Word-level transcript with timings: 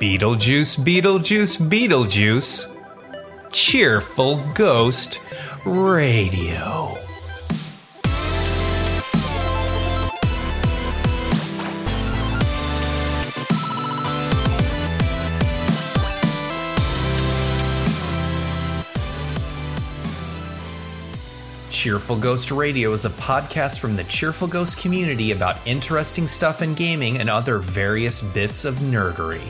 Beetlejuice, 0.00 0.78
Beetlejuice, 0.78 1.60
Beetlejuice. 1.68 2.74
Cheerful 3.52 4.42
Ghost 4.54 5.20
Radio. 5.66 6.96
Cheerful 21.68 22.16
Ghost 22.16 22.50
Radio 22.50 22.94
is 22.94 23.04
a 23.04 23.10
podcast 23.10 23.80
from 23.80 23.96
the 23.96 24.04
Cheerful 24.04 24.48
Ghost 24.48 24.78
community 24.78 25.32
about 25.32 25.58
interesting 25.66 26.26
stuff 26.26 26.62
in 26.62 26.72
gaming 26.72 27.18
and 27.18 27.28
other 27.28 27.58
various 27.58 28.22
bits 28.22 28.64
of 28.64 28.76
nerdery. 28.76 29.46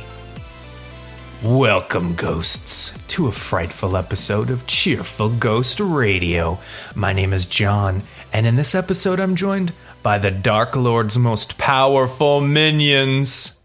Welcome, 1.42 2.16
ghosts, 2.16 2.92
to 3.08 3.26
a 3.26 3.32
frightful 3.32 3.96
episode 3.96 4.50
of 4.50 4.66
Cheerful 4.66 5.30
Ghost 5.30 5.80
Radio. 5.80 6.58
My 6.94 7.14
name 7.14 7.32
is 7.32 7.46
John, 7.46 8.02
and 8.30 8.46
in 8.46 8.56
this 8.56 8.74
episode, 8.74 9.18
I'm 9.18 9.36
joined 9.36 9.72
by 10.02 10.18
the 10.18 10.30
Dark 10.30 10.76
Lord's 10.76 11.16
most 11.16 11.56
powerful 11.56 12.42
minions 12.42 13.58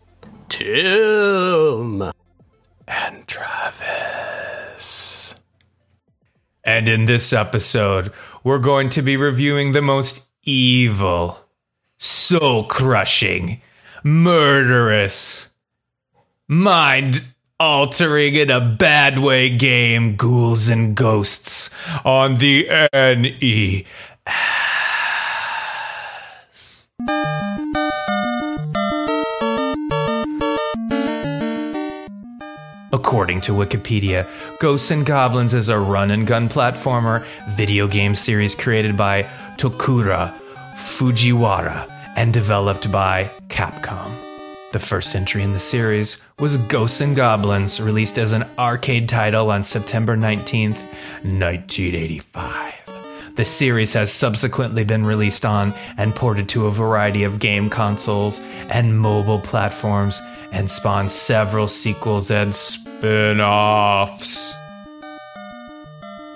Tim. 0.48 2.02
and 2.88 3.28
Travis. 3.28 5.36
And 6.64 6.88
in 6.88 7.08
this 7.08 7.34
episode, 7.34 8.14
we're 8.42 8.60
going 8.60 8.90
to 8.92 9.02
be 9.02 9.18
reviewing 9.18 9.74
the 9.74 9.82
most 9.82 10.26
evil, 10.44 11.42
soul 11.98 12.68
crushing, 12.68 13.62
murderous, 14.02 15.54
mind 16.48 17.22
altering 17.60 18.36
in 18.36 18.50
a 18.50 18.60
bad 18.60 19.20
way 19.20 19.56
game, 19.56 20.16
Ghouls 20.16 20.68
and 20.68 20.96
Ghosts 20.96 21.74
on 22.04 22.36
the 22.36 22.68
NES. 22.94 23.86
According 32.92 33.42
to 33.42 33.52
Wikipedia, 33.52 34.28
Ghosts 34.60 34.92
and 34.92 35.06
Goblins 35.06 35.54
is 35.54 35.70
a 35.70 35.78
run 35.78 36.12
and 36.12 36.26
gun 36.26 36.50
platformer 36.50 37.26
video 37.50 37.88
game 37.88 38.16
series 38.16 38.56
created 38.56 38.98
by 38.98 39.24
Tokuro 39.58 40.34
Fujiwara 40.76 41.90
and 42.16 42.34
developed 42.34 42.92
by 42.92 43.30
Capcom. 43.48 44.35
The 44.76 44.80
first 44.80 45.16
entry 45.16 45.42
in 45.42 45.54
the 45.54 45.60
series 45.60 46.22
was 46.38 46.58
Ghosts 46.58 47.00
and 47.00 47.16
Goblins, 47.16 47.80
released 47.80 48.18
as 48.18 48.34
an 48.34 48.44
arcade 48.60 49.08
title 49.08 49.50
on 49.50 49.64
September 49.64 50.18
19th, 50.18 50.84
1985. 51.24 52.74
The 53.38 53.46
series 53.46 53.94
has 53.94 54.12
subsequently 54.12 54.84
been 54.84 55.06
released 55.06 55.46
on 55.46 55.74
and 55.96 56.14
ported 56.14 56.50
to 56.50 56.68
a 56.68 56.72
variety 56.72 57.24
of 57.24 57.40
game 57.40 57.70
consoles 57.70 58.42
and 58.70 59.00
mobile 59.00 59.40
platforms 59.40 60.22
and 60.52 60.70
spawned 60.70 61.10
several 61.10 61.70
sequels 61.70 62.30
and 62.30 62.54
spin 62.54 63.40
offs. 63.40 64.58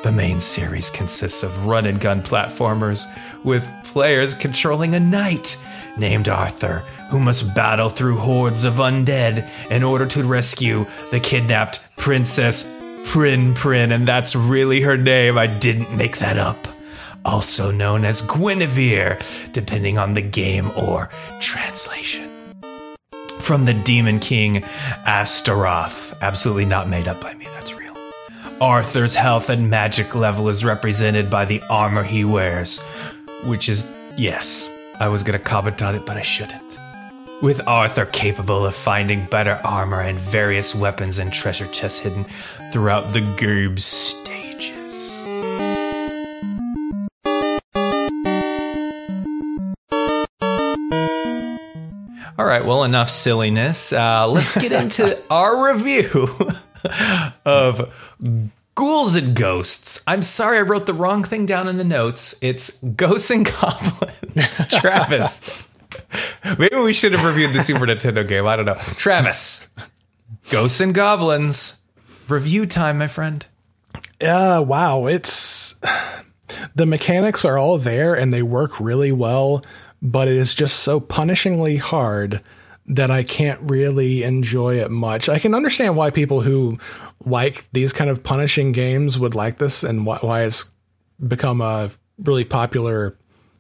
The 0.04 0.14
main 0.14 0.40
series 0.40 0.90
consists 0.90 1.44
of 1.44 1.66
run 1.66 1.86
and 1.86 2.00
gun 2.00 2.22
platformers 2.22 3.06
with 3.44 3.70
players 3.84 4.34
controlling 4.34 4.96
a 4.96 5.00
knight 5.02 5.58
named 5.98 6.30
Arthur 6.30 6.84
who 7.10 7.20
must 7.20 7.56
battle 7.56 7.90
through 7.90 8.18
hordes 8.18 8.64
of 8.64 8.76
undead 8.76 9.48
in 9.72 9.84
order 9.84 10.06
to 10.06 10.24
rescue 10.24 10.86
the 11.12 11.20
kidnapped 11.20 11.82
Princess 11.98 12.76
Prin 13.06 13.54
Prin, 13.54 13.92
and 13.92 14.08
that's 14.08 14.36
really 14.36 14.82
her 14.82 14.98
name. 14.98 15.38
I 15.38 15.48
didn't 15.48 15.96
make 15.96 16.18
that 16.20 16.38
up. 16.38 16.68
Also 17.26 17.72
known 17.72 18.06
as 18.06 18.22
Guinevere, 18.22 19.20
depending 19.52 19.98
on 19.98 20.14
the 20.14 20.22
game 20.22 20.72
or 20.78 21.10
translation. 21.40 22.30
From 23.40 23.66
the 23.66 23.74
Demon 23.74 24.20
King 24.20 24.64
Astaroth. 25.06 26.16
Absolutely 26.22 26.66
not 26.66 26.88
made 26.88 27.08
up 27.08 27.20
by 27.20 27.34
me, 27.34 27.46
that's 27.46 27.74
real. 27.74 27.96
Arthur's 28.62 29.16
health 29.16 29.50
and 29.50 29.70
magic 29.70 30.14
level 30.14 30.48
is 30.50 30.64
represented 30.64 31.30
by 31.30 31.46
the 31.46 31.62
armor 31.70 32.04
he 32.04 32.24
wears, 32.24 32.80
which 33.46 33.68
is, 33.68 33.92
yes, 34.16 34.70
I 35.02 35.08
was 35.08 35.24
gonna 35.24 35.40
comment 35.40 35.82
on 35.82 35.96
it, 35.96 36.06
but 36.06 36.18
I 36.18 36.22
shouldn't. 36.22 36.78
With 37.42 37.66
Arthur 37.66 38.06
capable 38.06 38.66
of 38.66 38.76
finding 38.76 39.26
better 39.28 39.58
armor 39.64 40.02
and 40.02 40.20
various 40.20 40.76
weapons 40.76 41.20
and 41.20 41.32
treasure 41.32 41.68
chests 41.68 42.02
hidden 42.02 42.26
throughout 42.74 43.14
the 43.14 43.22
game's 43.38 43.86
stages. 43.86 45.22
All 52.38 52.46
right, 52.46 52.66
well, 52.66 52.84
enough 52.84 53.10
silliness. 53.10 53.94
Uh, 53.94 54.28
let's 54.28 54.58
get 54.58 54.74
into 54.74 55.18
our 55.30 55.74
review 55.74 56.30
of 57.46 57.94
Ghouls 58.80 59.16
and 59.16 59.36
Ghosts. 59.36 60.02
I'm 60.08 60.22
sorry 60.22 60.58
I 60.58 60.62
wrote 60.62 60.86
the 60.86 60.94
wrong 60.94 61.26
thing 61.26 61.46
down 61.46 61.68
in 61.68 61.76
the 61.76 61.84
notes. 61.84 62.40
It's 62.42 62.82
Ghosts 62.82 63.30
and 63.30 63.46
Goblins. 63.62 64.56
Travis. 64.70 65.42
Maybe 66.58 66.78
we 66.78 66.94
should 66.94 67.12
have 67.12 67.26
reviewed 67.26 67.52
the 67.52 67.60
Super 67.60 67.86
Nintendo 67.86 68.26
game. 68.26 68.48
I 68.48 68.56
don't 68.56 68.66
know. 68.66 68.76
Travis. 68.96 69.68
Ghosts 70.50 70.80
and 70.80 70.96
Goblins. 70.96 71.84
Review 72.30 72.66
time, 72.66 73.00
my 73.00 73.10
friend. 73.10 73.46
Uh, 74.22 74.64
wow, 74.66 75.08
it's 75.08 75.78
the 76.74 76.86
mechanics 76.86 77.44
are 77.44 77.58
all 77.58 77.78
there 77.78 78.14
and 78.14 78.32
they 78.32 78.44
work 78.44 78.80
really 78.80 79.12
well, 79.12 79.62
but 80.02 80.30
it 80.30 80.38
is 80.38 80.56
just 80.56 80.80
so 80.80 81.02
punishingly 81.02 81.80
hard 81.80 82.42
that 82.90 83.12
I 83.12 83.24
can't 83.24 83.60
really 83.62 84.24
enjoy 84.24 84.80
it 84.80 84.92
much. 84.92 85.30
I 85.30 85.40
can 85.40 85.54
understand 85.54 85.96
why 85.96 86.10
people 86.10 86.42
who 86.42 86.80
like 87.24 87.72
these 87.72 87.94
kind 87.94 88.10
of 88.10 88.24
punishing 88.24 88.72
games 88.72 89.20
would 89.20 89.36
like 89.36 89.60
this 89.60 89.84
and 89.84 90.06
why, 90.06 90.18
why 90.18 90.44
it's 90.44 90.72
become 91.26 91.62
a 91.62 91.92
really 92.18 92.46
popular 92.46 93.16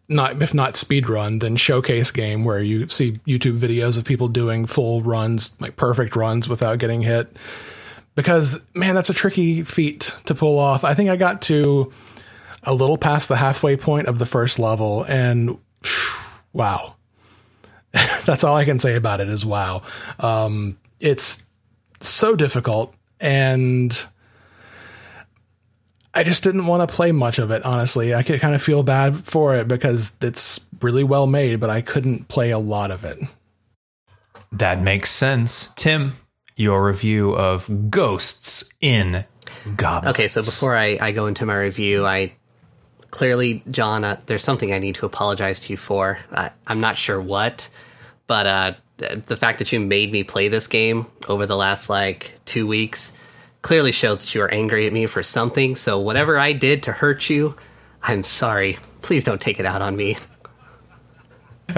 not 0.07 0.41
if 0.41 0.53
not 0.53 0.75
speed 0.75 1.07
run 1.07 1.39
then 1.39 1.55
showcase 1.55 2.09
game 2.09 2.43
where 2.43 2.61
you 2.61 2.89
see 2.89 3.13
YouTube 3.27 3.59
videos 3.59 3.97
of 3.97 4.05
people 4.05 4.27
doing 4.27 4.65
full 4.65 5.01
runs 5.03 5.59
like 5.61 5.75
perfect 5.75 6.15
runs 6.15 6.49
without 6.49 6.79
getting 6.79 7.01
hit 7.01 7.37
because 8.15 8.67
man 8.73 8.95
that's 8.95 9.09
a 9.09 9.13
tricky 9.13 9.63
feat 9.63 10.15
to 10.25 10.33
pull 10.33 10.57
off. 10.57 10.83
I 10.83 10.93
think 10.93 11.09
I 11.09 11.15
got 11.15 11.41
to 11.43 11.91
a 12.63 12.73
little 12.73 12.97
past 12.97 13.29
the 13.29 13.35
halfway 13.35 13.77
point 13.77 14.07
of 14.07 14.19
the 14.19 14.25
first 14.25 14.57
level 14.57 15.03
and 15.03 15.57
wow. 16.51 16.95
that's 18.25 18.43
all 18.43 18.55
I 18.55 18.65
can 18.65 18.79
say 18.79 18.95
about 18.95 19.21
it 19.21 19.29
is 19.29 19.45
wow. 19.45 19.81
Um, 20.19 20.77
it's 20.99 21.47
so 22.01 22.35
difficult 22.35 22.93
and 23.19 24.05
I 26.13 26.23
just 26.23 26.43
didn't 26.43 26.65
want 26.65 26.87
to 26.87 26.95
play 26.95 27.11
much 27.11 27.39
of 27.39 27.51
it, 27.51 27.63
honestly. 27.63 28.15
I 28.15 28.23
could 28.23 28.39
kind 28.41 28.55
of 28.55 28.61
feel 28.61 28.83
bad 28.83 29.15
for 29.15 29.55
it 29.55 29.67
because 29.67 30.17
it's 30.21 30.67
really 30.81 31.03
well 31.03 31.27
made, 31.27 31.59
but 31.59 31.69
I 31.69 31.81
couldn't 31.81 32.27
play 32.27 32.51
a 32.51 32.59
lot 32.59 32.91
of 32.91 33.05
it. 33.05 33.19
That 34.51 34.81
makes 34.81 35.11
sense. 35.11 35.71
Tim, 35.75 36.13
your 36.55 36.85
review 36.85 37.33
of 37.33 37.89
Ghosts 37.91 38.73
in 38.81 39.25
Goblins. 39.75 40.15
Okay, 40.15 40.27
so 40.27 40.41
before 40.41 40.75
I, 40.75 40.97
I 40.99 41.11
go 41.11 41.27
into 41.27 41.45
my 41.45 41.55
review, 41.55 42.05
I 42.05 42.33
clearly, 43.11 43.63
John, 43.69 44.03
uh, 44.03 44.19
there's 44.25 44.43
something 44.43 44.73
I 44.73 44.79
need 44.79 44.95
to 44.95 45.05
apologize 45.05 45.59
to 45.61 45.73
you 45.73 45.77
for. 45.77 46.19
I, 46.31 46.51
I'm 46.67 46.79
not 46.79 46.97
sure 46.97 47.19
what, 47.19 47.69
but 48.27 48.47
uh, 48.47 48.73
the 48.97 49.37
fact 49.37 49.59
that 49.59 49.71
you 49.71 49.79
made 49.79 50.11
me 50.11 50.23
play 50.23 50.47
this 50.47 50.67
game 50.67 51.07
over 51.27 51.45
the 51.45 51.55
last 51.55 51.89
like 51.89 52.39
two 52.45 52.67
weeks 52.67 53.13
clearly 53.61 53.91
shows 53.91 54.21
that 54.21 54.33
you 54.33 54.41
are 54.41 54.51
angry 54.53 54.87
at 54.87 54.93
me 54.93 55.05
for 55.05 55.23
something. 55.23 55.75
So 55.75 55.99
whatever 55.99 56.37
I 56.37 56.53
did 56.53 56.83
to 56.83 56.91
hurt 56.91 57.29
you, 57.29 57.55
I'm 58.01 58.23
sorry. 58.23 58.77
Please 59.01 59.23
don't 59.23 59.41
take 59.41 59.59
it 59.59 59.65
out 59.65 59.81
on 59.81 59.95
me. 59.95 60.17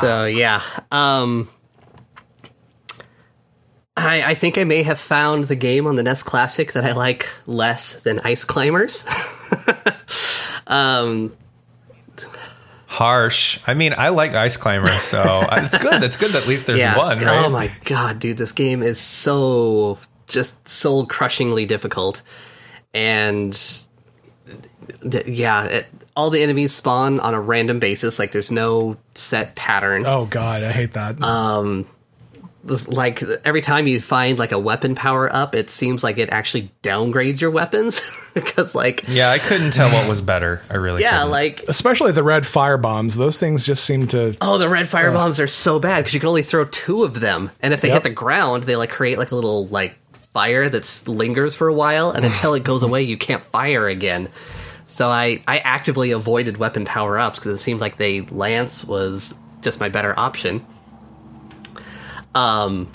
so 0.00 0.24
yeah, 0.26 0.60
um, 0.90 1.48
I, 4.10 4.30
I 4.30 4.34
think 4.34 4.58
I 4.58 4.64
may 4.64 4.82
have 4.82 4.98
found 4.98 5.44
the 5.44 5.54
game 5.54 5.86
on 5.86 5.94
the 5.94 6.02
NES 6.02 6.24
Classic 6.24 6.72
that 6.72 6.84
I 6.84 6.92
like 6.92 7.28
less 7.46 8.00
than 8.00 8.18
Ice 8.24 8.42
Climbers. 8.42 9.06
um, 10.66 11.32
Harsh. 12.86 13.60
I 13.68 13.74
mean, 13.74 13.94
I 13.96 14.08
like 14.08 14.32
Ice 14.32 14.56
Climbers, 14.56 15.00
so 15.00 15.46
it's 15.52 15.78
good. 15.78 16.02
It's 16.02 16.16
good 16.16 16.30
that 16.30 16.42
at 16.42 16.48
least 16.48 16.66
there's 16.66 16.80
yeah. 16.80 16.98
one, 16.98 17.18
right? 17.18 17.44
Oh 17.44 17.50
my 17.50 17.68
god, 17.84 18.18
dude, 18.18 18.36
this 18.36 18.50
game 18.50 18.82
is 18.82 18.98
so 18.98 19.96
just 20.26 20.68
soul 20.68 21.06
crushingly 21.06 21.64
difficult, 21.64 22.22
and 22.92 23.52
th- 25.08 25.28
yeah, 25.28 25.66
it, 25.66 25.86
all 26.16 26.30
the 26.30 26.42
enemies 26.42 26.74
spawn 26.74 27.20
on 27.20 27.32
a 27.32 27.40
random 27.40 27.78
basis. 27.78 28.18
Like 28.18 28.32
there's 28.32 28.50
no 28.50 28.96
set 29.14 29.54
pattern. 29.54 30.04
Oh 30.04 30.24
god, 30.24 30.64
I 30.64 30.72
hate 30.72 30.94
that. 30.94 31.22
Um, 31.22 31.86
like 32.64 33.22
every 33.44 33.60
time 33.62 33.86
you 33.86 34.00
find 34.00 34.38
like 34.38 34.52
a 34.52 34.58
weapon 34.58 34.94
power 34.94 35.34
up, 35.34 35.54
it 35.54 35.70
seems 35.70 36.04
like 36.04 36.18
it 36.18 36.28
actually 36.30 36.70
downgrades 36.82 37.40
your 37.40 37.50
weapons 37.50 38.10
because 38.34 38.74
like 38.74 39.04
Yeah, 39.08 39.30
I 39.30 39.38
couldn't 39.38 39.70
tell 39.72 39.90
what 39.90 40.08
was 40.08 40.20
better. 40.20 40.60
I 40.70 40.74
really 40.76 41.00
yeah, 41.02 41.18
couldn't. 41.18 41.30
like 41.30 41.62
Especially 41.68 42.12
the 42.12 42.22
red 42.22 42.46
fire 42.46 42.76
bombs. 42.76 43.16
Those 43.16 43.38
things 43.38 43.64
just 43.64 43.84
seem 43.84 44.06
to. 44.08 44.36
oh, 44.42 44.58
the 44.58 44.68
red 44.68 44.88
fire 44.88 45.10
bombs 45.12 45.40
are 45.40 45.46
so 45.46 45.78
bad 45.78 46.00
because 46.00 46.14
you 46.14 46.20
can 46.20 46.28
only 46.28 46.42
throw 46.42 46.64
two 46.66 47.04
of 47.04 47.20
them, 47.20 47.50
and 47.62 47.72
if 47.72 47.80
they 47.80 47.88
Yep. 47.88 47.94
hit 47.94 48.02
the 48.04 48.14
ground, 48.14 48.64
they 48.64 48.76
like 48.76 48.90
create 48.90 49.16
like 49.18 49.30
a 49.30 49.34
little 49.34 49.66
like 49.68 49.96
fire 50.32 50.68
that 50.68 51.02
lingers 51.08 51.56
for 51.56 51.66
a 51.68 51.74
while, 51.74 52.10
and 52.10 52.24
until 52.24 52.54
it 52.54 52.62
goes 52.62 52.82
away, 52.82 53.02
you 53.02 53.16
can't 53.16 53.44
fire 53.44 53.88
again. 53.88 54.28
So 54.86 55.08
I 55.08 55.42
I 55.48 55.58
actively 55.58 56.10
avoided 56.10 56.56
weapon 56.58 56.84
power 56.84 57.18
ups 57.18 57.38
because 57.38 57.54
it 57.54 57.58
seemed 57.58 57.80
like 57.80 57.96
they 57.96 58.20
lance 58.20 58.84
was 58.84 59.34
just 59.62 59.80
my 59.80 59.88
better 59.88 60.16
option. 60.18 60.64
Um, 62.34 62.88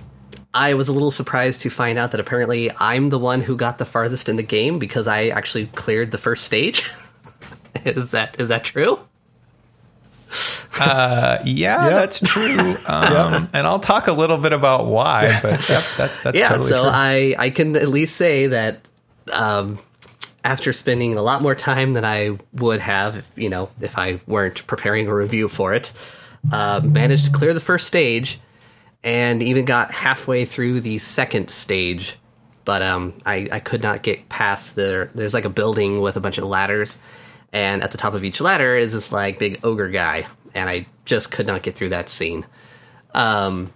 I 0.53 0.73
was 0.75 0.87
a 0.87 0.93
little 0.93 1.11
surprised 1.11 1.61
to 1.61 1.69
find 1.69 1.97
out 1.99 2.11
that 2.11 2.19
apparently 2.19 2.71
I'm 2.79 3.09
the 3.09 3.19
one 3.19 3.41
who 3.41 3.57
got 3.57 3.77
the 3.77 3.85
farthest 3.85 4.29
in 4.29 4.35
the 4.37 4.43
game 4.43 4.79
because 4.79 5.07
I 5.07 5.27
actually 5.27 5.65
cleared 5.67 6.11
the 6.11 6.17
first 6.17 6.45
stage. 6.45 6.89
is 7.85 8.11
that 8.11 8.39
is 8.39 8.47
that 8.49 8.63
true? 8.63 8.99
Uh, 10.79 11.37
yeah, 11.45 11.85
Yep. 11.87 11.93
that's 11.95 12.19
true. 12.19 12.75
Um, 12.87 13.49
And 13.53 13.65
I'll 13.65 13.79
talk 13.79 14.07
a 14.07 14.11
little 14.11 14.37
bit 14.37 14.51
about 14.53 14.87
why, 14.87 15.39
but 15.41 15.67
yep, 15.69 15.83
that, 15.97 16.11
that's 16.23 16.37
yeah, 16.37 16.49
totally 16.49 16.69
so 16.69 16.81
true. 16.83 16.91
I 16.93 17.35
I 17.37 17.49
can 17.49 17.75
at 17.77 17.87
least 17.87 18.15
say 18.17 18.47
that 18.47 18.81
um, 19.31 19.79
after 20.43 20.73
spending 20.73 21.15
a 21.17 21.21
lot 21.21 21.41
more 21.41 21.55
time 21.55 21.93
than 21.93 22.03
I 22.05 22.37
would 22.53 22.79
have, 22.81 23.15
if, 23.17 23.31
you 23.35 23.49
know, 23.49 23.69
if 23.81 23.97
I 23.97 24.19
weren't 24.27 24.67
preparing 24.67 25.07
a 25.07 25.15
review 25.15 25.47
for 25.47 25.73
it, 25.73 25.91
uh, 26.51 26.81
managed 26.83 27.25
to 27.25 27.31
clear 27.31 27.53
the 27.53 27.61
first 27.61 27.87
stage, 27.87 28.39
and 29.05 29.43
even 29.43 29.65
got 29.65 29.93
halfway 29.93 30.43
through 30.45 30.81
the 30.81 30.97
second 30.97 31.49
stage. 31.49 32.17
But 32.65 32.81
um, 32.81 33.13
I, 33.25 33.47
I 33.51 33.59
could 33.59 33.83
not 33.83 34.01
get 34.01 34.27
past 34.27 34.75
there. 34.75 35.11
There's 35.13 35.35
like 35.35 35.45
a 35.45 35.49
building 35.49 36.01
with 36.01 36.17
a 36.17 36.19
bunch 36.19 36.39
of 36.39 36.45
ladders, 36.45 36.97
and 37.53 37.83
at 37.83 37.91
the 37.91 37.97
top 37.97 38.15
of 38.15 38.23
each 38.23 38.41
ladder 38.41 38.75
is 38.75 38.91
this 38.91 39.13
like 39.13 39.37
big 39.37 39.59
ogre 39.63 39.89
guy, 39.89 40.25
and 40.55 40.67
I 40.67 40.87
just 41.05 41.31
could 41.31 41.45
not 41.45 41.61
get 41.61 41.75
through 41.75 41.89
that 41.89 42.09
scene. 42.09 42.43
Um, 43.13 43.71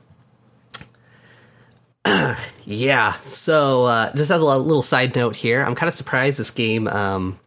yeah, 2.65 3.11
so 3.21 3.83
uh, 3.85 4.11
just 4.15 4.31
as 4.31 4.41
a 4.41 4.45
little 4.45 4.81
side 4.81 5.15
note 5.15 5.35
here, 5.35 5.61
I'm 5.61 5.75
kind 5.75 5.87
of 5.87 5.93
surprised 5.93 6.39
this 6.39 6.49
game, 6.49 6.87
um, 6.87 7.39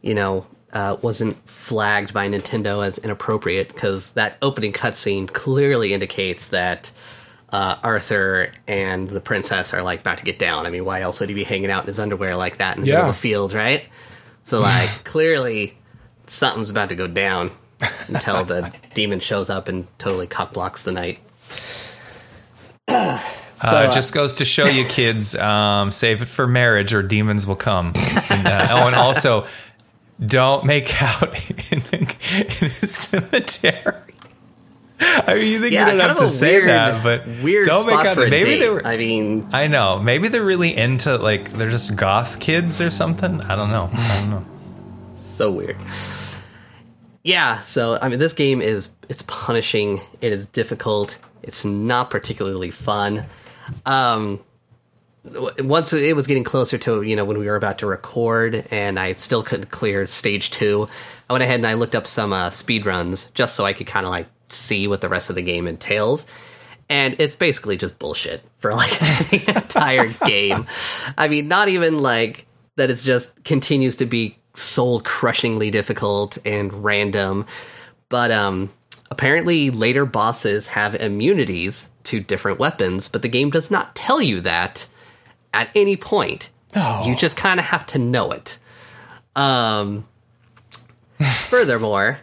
you 0.00 0.14
know, 0.14 0.46
uh, 0.74 0.96
wasn't 1.00 1.36
flagged 1.48 2.12
by 2.12 2.28
Nintendo 2.28 2.84
as 2.84 2.98
inappropriate 2.98 3.68
because 3.68 4.12
that 4.14 4.36
opening 4.42 4.72
cutscene 4.72 5.32
clearly 5.32 5.92
indicates 5.94 6.48
that 6.48 6.92
uh, 7.50 7.76
Arthur 7.84 8.52
and 8.66 9.06
the 9.08 9.20
princess 9.20 9.72
are 9.72 9.82
like 9.82 10.00
about 10.00 10.18
to 10.18 10.24
get 10.24 10.38
down. 10.38 10.66
I 10.66 10.70
mean, 10.70 10.84
why 10.84 11.00
else 11.02 11.20
would 11.20 11.28
he 11.28 11.34
be 11.34 11.44
hanging 11.44 11.70
out 11.70 11.84
in 11.84 11.86
his 11.86 12.00
underwear 12.00 12.34
like 12.34 12.56
that 12.56 12.76
in 12.76 12.82
the 12.82 12.86
middle 12.88 13.02
of 13.02 13.14
the 13.14 13.20
field, 13.20 13.52
right? 13.52 13.84
So, 14.42 14.60
like, 14.60 15.04
clearly 15.04 15.78
something's 16.26 16.70
about 16.70 16.88
to 16.88 16.96
go 16.96 17.06
down 17.06 17.52
until 18.08 18.44
the 18.44 18.72
demon 18.94 19.20
shows 19.20 19.48
up 19.50 19.68
and 19.68 19.86
totally 19.98 20.26
cock 20.26 20.52
blocks 20.52 20.82
the 20.82 20.92
knight. 20.92 21.20
uh, 22.88 23.18
So, 23.62 23.88
it 23.88 23.92
just 23.94 24.12
goes 24.12 24.34
to 24.34 24.44
show 24.44 24.66
you, 24.66 24.84
kids, 24.84 25.34
um, 25.36 25.92
save 25.92 26.20
it 26.22 26.28
for 26.28 26.46
marriage 26.46 26.92
or 26.92 27.02
demons 27.02 27.46
will 27.46 27.56
come. 27.56 27.92
And, 28.30 28.46
uh, 28.46 28.66
oh, 28.70 28.86
and 28.86 28.96
also, 28.96 29.46
don't 30.24 30.64
make 30.64 31.02
out 31.02 31.22
in 31.72 31.80
the, 31.80 31.98
in 31.98 32.46
the 32.46 32.70
cemetery. 32.70 34.14
I 35.00 35.34
mean, 35.34 35.52
you 35.52 35.60
think 35.60 35.72
yeah, 35.72 35.90
you 35.90 35.98
don't 35.98 36.08
have 36.08 36.16
to 36.18 36.24
a 36.24 36.28
say 36.28 36.58
weird, 36.58 36.68
that, 36.68 37.02
but 37.02 37.26
weird 37.42 37.66
don't 37.66 37.86
make 37.86 38.06
out. 38.06 38.14
for 38.14 38.28
maybe 38.28 38.58
they 38.58 38.68
were. 38.68 38.86
I 38.86 38.96
mean, 38.96 39.48
I 39.52 39.66
know. 39.66 39.98
Maybe 39.98 40.28
they're 40.28 40.44
really 40.44 40.74
into 40.74 41.16
like 41.18 41.52
they're 41.52 41.70
just 41.70 41.96
goth 41.96 42.40
kids 42.40 42.80
or 42.80 42.90
something. 42.90 43.40
I 43.42 43.56
don't 43.56 43.70
know. 43.70 43.90
I 43.92 44.20
don't 44.20 44.30
know. 44.30 44.46
so 45.16 45.50
weird. 45.50 45.76
Yeah, 47.22 47.60
so 47.62 47.98
I 48.00 48.08
mean, 48.08 48.18
this 48.18 48.34
game 48.34 48.62
is 48.62 48.90
it's 49.08 49.22
punishing. 49.22 50.00
It 50.20 50.32
is 50.32 50.46
difficult. 50.46 51.18
It's 51.42 51.64
not 51.64 52.08
particularly 52.08 52.70
fun. 52.70 53.26
Um, 53.84 54.40
once 55.24 55.92
it 55.92 56.14
was 56.14 56.26
getting 56.26 56.44
closer 56.44 56.76
to 56.78 57.02
you 57.02 57.16
know 57.16 57.24
when 57.24 57.38
we 57.38 57.46
were 57.46 57.56
about 57.56 57.78
to 57.78 57.86
record, 57.86 58.66
and 58.70 58.98
I 58.98 59.12
still 59.12 59.42
couldn't 59.42 59.70
clear 59.70 60.06
stage 60.06 60.50
two, 60.50 60.88
I 61.28 61.32
went 61.32 61.42
ahead 61.42 61.56
and 61.56 61.66
I 61.66 61.74
looked 61.74 61.94
up 61.94 62.06
some 62.06 62.32
uh, 62.32 62.50
speed 62.50 62.86
runs 62.86 63.26
just 63.34 63.54
so 63.54 63.64
I 63.64 63.72
could 63.72 63.86
kind 63.86 64.06
of 64.06 64.10
like 64.10 64.26
see 64.48 64.86
what 64.86 65.00
the 65.00 65.08
rest 65.08 65.30
of 65.30 65.36
the 65.36 65.42
game 65.42 65.66
entails. 65.66 66.26
And 66.90 67.16
it's 67.18 67.34
basically 67.34 67.78
just 67.78 67.98
bullshit 67.98 68.44
for 68.58 68.74
like 68.74 68.90
the 68.98 69.44
entire 69.56 70.08
game. 70.26 70.66
I 71.16 71.28
mean, 71.28 71.48
not 71.48 71.68
even 71.68 71.98
like 71.98 72.46
that 72.76 72.90
it's 72.90 73.04
just 73.04 73.42
continues 73.44 73.96
to 73.96 74.06
be 74.06 74.38
soul 74.52 75.00
crushingly 75.00 75.70
difficult 75.70 76.38
and 76.44 76.84
random, 76.84 77.46
but 78.08 78.30
um 78.30 78.70
apparently 79.10 79.70
later 79.70 80.04
bosses 80.04 80.66
have 80.66 80.94
immunities 80.94 81.90
to 82.02 82.20
different 82.20 82.58
weapons, 82.58 83.08
but 83.08 83.22
the 83.22 83.28
game 83.28 83.48
does 83.48 83.70
not 83.70 83.94
tell 83.94 84.20
you 84.20 84.40
that 84.40 84.88
at 85.54 85.70
any 85.74 85.96
point. 85.96 86.50
Oh. 86.76 87.06
You 87.06 87.16
just 87.16 87.36
kind 87.36 87.58
of 87.60 87.66
have 87.66 87.86
to 87.86 87.98
know 87.98 88.32
it. 88.32 88.58
Um 89.36 90.06
furthermore, 91.48 92.18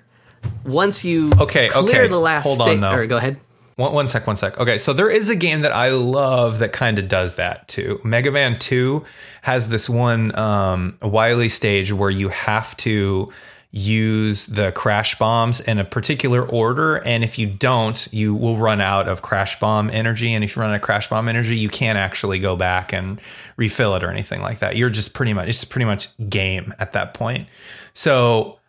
once 0.66 1.04
you 1.06 1.32
Okay, 1.40 1.70
clear 1.70 2.02
okay, 2.04 2.08
the 2.08 2.20
last 2.20 2.46
hold 2.46 2.62
on, 2.70 2.82
though. 2.82 2.92
or 2.94 3.06
go 3.06 3.18
ahead. 3.18 3.40
One, 3.78 3.94
one 3.94 4.08
sec, 4.08 4.28
one 4.28 4.36
sec. 4.36 4.60
Okay, 4.60 4.78
so 4.78 4.94
there 4.94 5.10
is 5.10 5.30
a 5.30 5.36
game 5.36 5.62
that 5.62 5.72
I 5.72 5.90
love 5.90 6.60
that 6.60 6.72
kind 6.72 7.00
of 7.00 7.08
does 7.08 7.36
that 7.36 7.68
too. 7.68 8.00
Mega 8.04 8.30
Man 8.30 8.60
2 8.60 9.04
has 9.44 9.70
this 9.70 9.90
one 9.90 10.38
um, 10.38 10.98
Wily 11.02 11.50
stage 11.50 11.92
where 11.92 12.10
you 12.10 12.30
have 12.30 12.76
to 12.78 13.32
use 13.72 14.48
the 14.48 14.72
crash 14.74 15.18
bombs 15.18 15.62
in 15.62 15.80
a 15.80 15.86
particular 15.86 16.44
order. 16.46 16.98
And 16.98 17.24
if 17.24 17.40
you 17.40 17.48
don't, 17.48 18.08
you 18.12 18.36
will 18.36 18.58
run 18.58 18.82
out 18.82 19.08
of 19.08 19.22
crash 19.22 19.60
bomb 19.60 19.90
energy. 19.90 20.34
And 20.34 20.44
if 20.44 20.56
you 20.56 20.62
run 20.62 20.72
out 20.72 20.76
of 20.76 20.82
crash 20.82 21.10
bomb 21.10 21.30
energy, 21.30 21.58
you 21.58 21.70
can't 21.70 21.98
actually 21.98 22.40
go 22.40 22.58
back 22.58 22.92
and 22.92 23.22
refill 23.56 23.96
it 23.96 24.04
or 24.04 24.12
anything 24.12 24.42
like 24.42 24.60
that. 24.60 24.76
You're 24.76 24.90
just 24.90 25.14
pretty 25.14 25.34
much, 25.34 25.48
it's 25.48 25.64
pretty 25.64 25.86
much 25.86 26.10
game 26.30 26.74
at 26.80 26.94
that 26.94 27.14
point. 27.14 27.48
So 27.94 28.60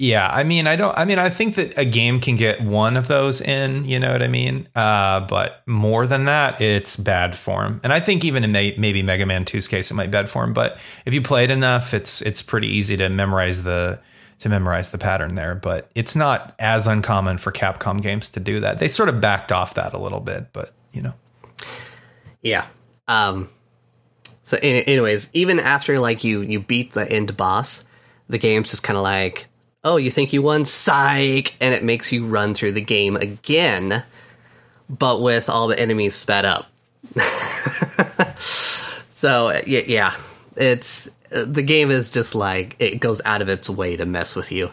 yeah, 0.00 0.30
I 0.32 0.44
mean, 0.44 0.66
I 0.66 0.76
don't. 0.76 0.96
I 0.96 1.04
mean, 1.04 1.18
I 1.18 1.28
think 1.28 1.56
that 1.56 1.76
a 1.76 1.84
game 1.84 2.20
can 2.20 2.34
get 2.34 2.62
one 2.62 2.96
of 2.96 3.06
those 3.06 3.42
in. 3.42 3.84
You 3.84 4.00
know 4.00 4.10
what 4.10 4.22
I 4.22 4.28
mean? 4.28 4.66
Uh, 4.74 5.20
but 5.20 5.62
more 5.66 6.06
than 6.06 6.24
that, 6.24 6.58
it's 6.58 6.96
bad 6.96 7.36
form. 7.36 7.82
And 7.84 7.92
I 7.92 8.00
think 8.00 8.24
even 8.24 8.42
in 8.42 8.50
may, 8.50 8.74
maybe 8.78 9.02
Mega 9.02 9.26
Man 9.26 9.44
2's 9.44 9.68
case, 9.68 9.90
it 9.90 9.94
might 9.94 10.06
be 10.06 10.12
bad 10.12 10.30
form. 10.30 10.54
But 10.54 10.78
if 11.04 11.12
you 11.12 11.20
play 11.20 11.44
it 11.44 11.50
enough, 11.50 11.92
it's 11.92 12.22
it's 12.22 12.40
pretty 12.40 12.68
easy 12.68 12.96
to 12.96 13.10
memorize 13.10 13.62
the 13.62 14.00
to 14.38 14.48
memorize 14.48 14.88
the 14.88 14.96
pattern 14.96 15.34
there. 15.34 15.54
But 15.54 15.90
it's 15.94 16.16
not 16.16 16.54
as 16.58 16.86
uncommon 16.86 17.36
for 17.36 17.52
Capcom 17.52 18.00
games 18.00 18.30
to 18.30 18.40
do 18.40 18.58
that. 18.60 18.78
They 18.78 18.88
sort 18.88 19.10
of 19.10 19.20
backed 19.20 19.52
off 19.52 19.74
that 19.74 19.92
a 19.92 19.98
little 19.98 20.20
bit, 20.20 20.46
but 20.54 20.70
you 20.92 21.02
know. 21.02 21.14
Yeah. 22.40 22.64
Um 23.06 23.50
so 24.44 24.56
any- 24.62 24.88
anyways, 24.88 25.28
even 25.34 25.60
after 25.60 26.00
like 26.00 26.24
you 26.24 26.40
you 26.40 26.58
beat 26.58 26.94
the 26.94 27.06
end 27.12 27.36
boss, 27.36 27.84
the 28.30 28.38
game's 28.38 28.70
just 28.70 28.82
kind 28.82 28.96
of 28.96 29.02
like, 29.02 29.48
"Oh, 29.84 29.96
you 29.96 30.10
think 30.10 30.32
you 30.32 30.42
won? 30.42 30.64
Psych." 30.64 31.54
And 31.60 31.74
it 31.74 31.82
makes 31.84 32.12
you 32.12 32.26
run 32.26 32.54
through 32.54 32.72
the 32.72 32.80
game 32.80 33.16
again, 33.16 34.04
but 34.88 35.20
with 35.22 35.48
all 35.48 35.68
the 35.68 35.78
enemies 35.78 36.14
sped 36.14 36.44
up. 36.44 36.70
so, 38.38 39.60
yeah. 39.66 40.14
It's 40.56 41.08
the 41.30 41.62
game 41.62 41.90
is 41.90 42.10
just 42.10 42.34
like 42.34 42.76
it 42.78 43.00
goes 43.00 43.20
out 43.24 43.40
of 43.42 43.48
its 43.48 43.70
way 43.70 43.96
to 43.96 44.04
mess 44.04 44.34
with 44.34 44.50
you. 44.52 44.70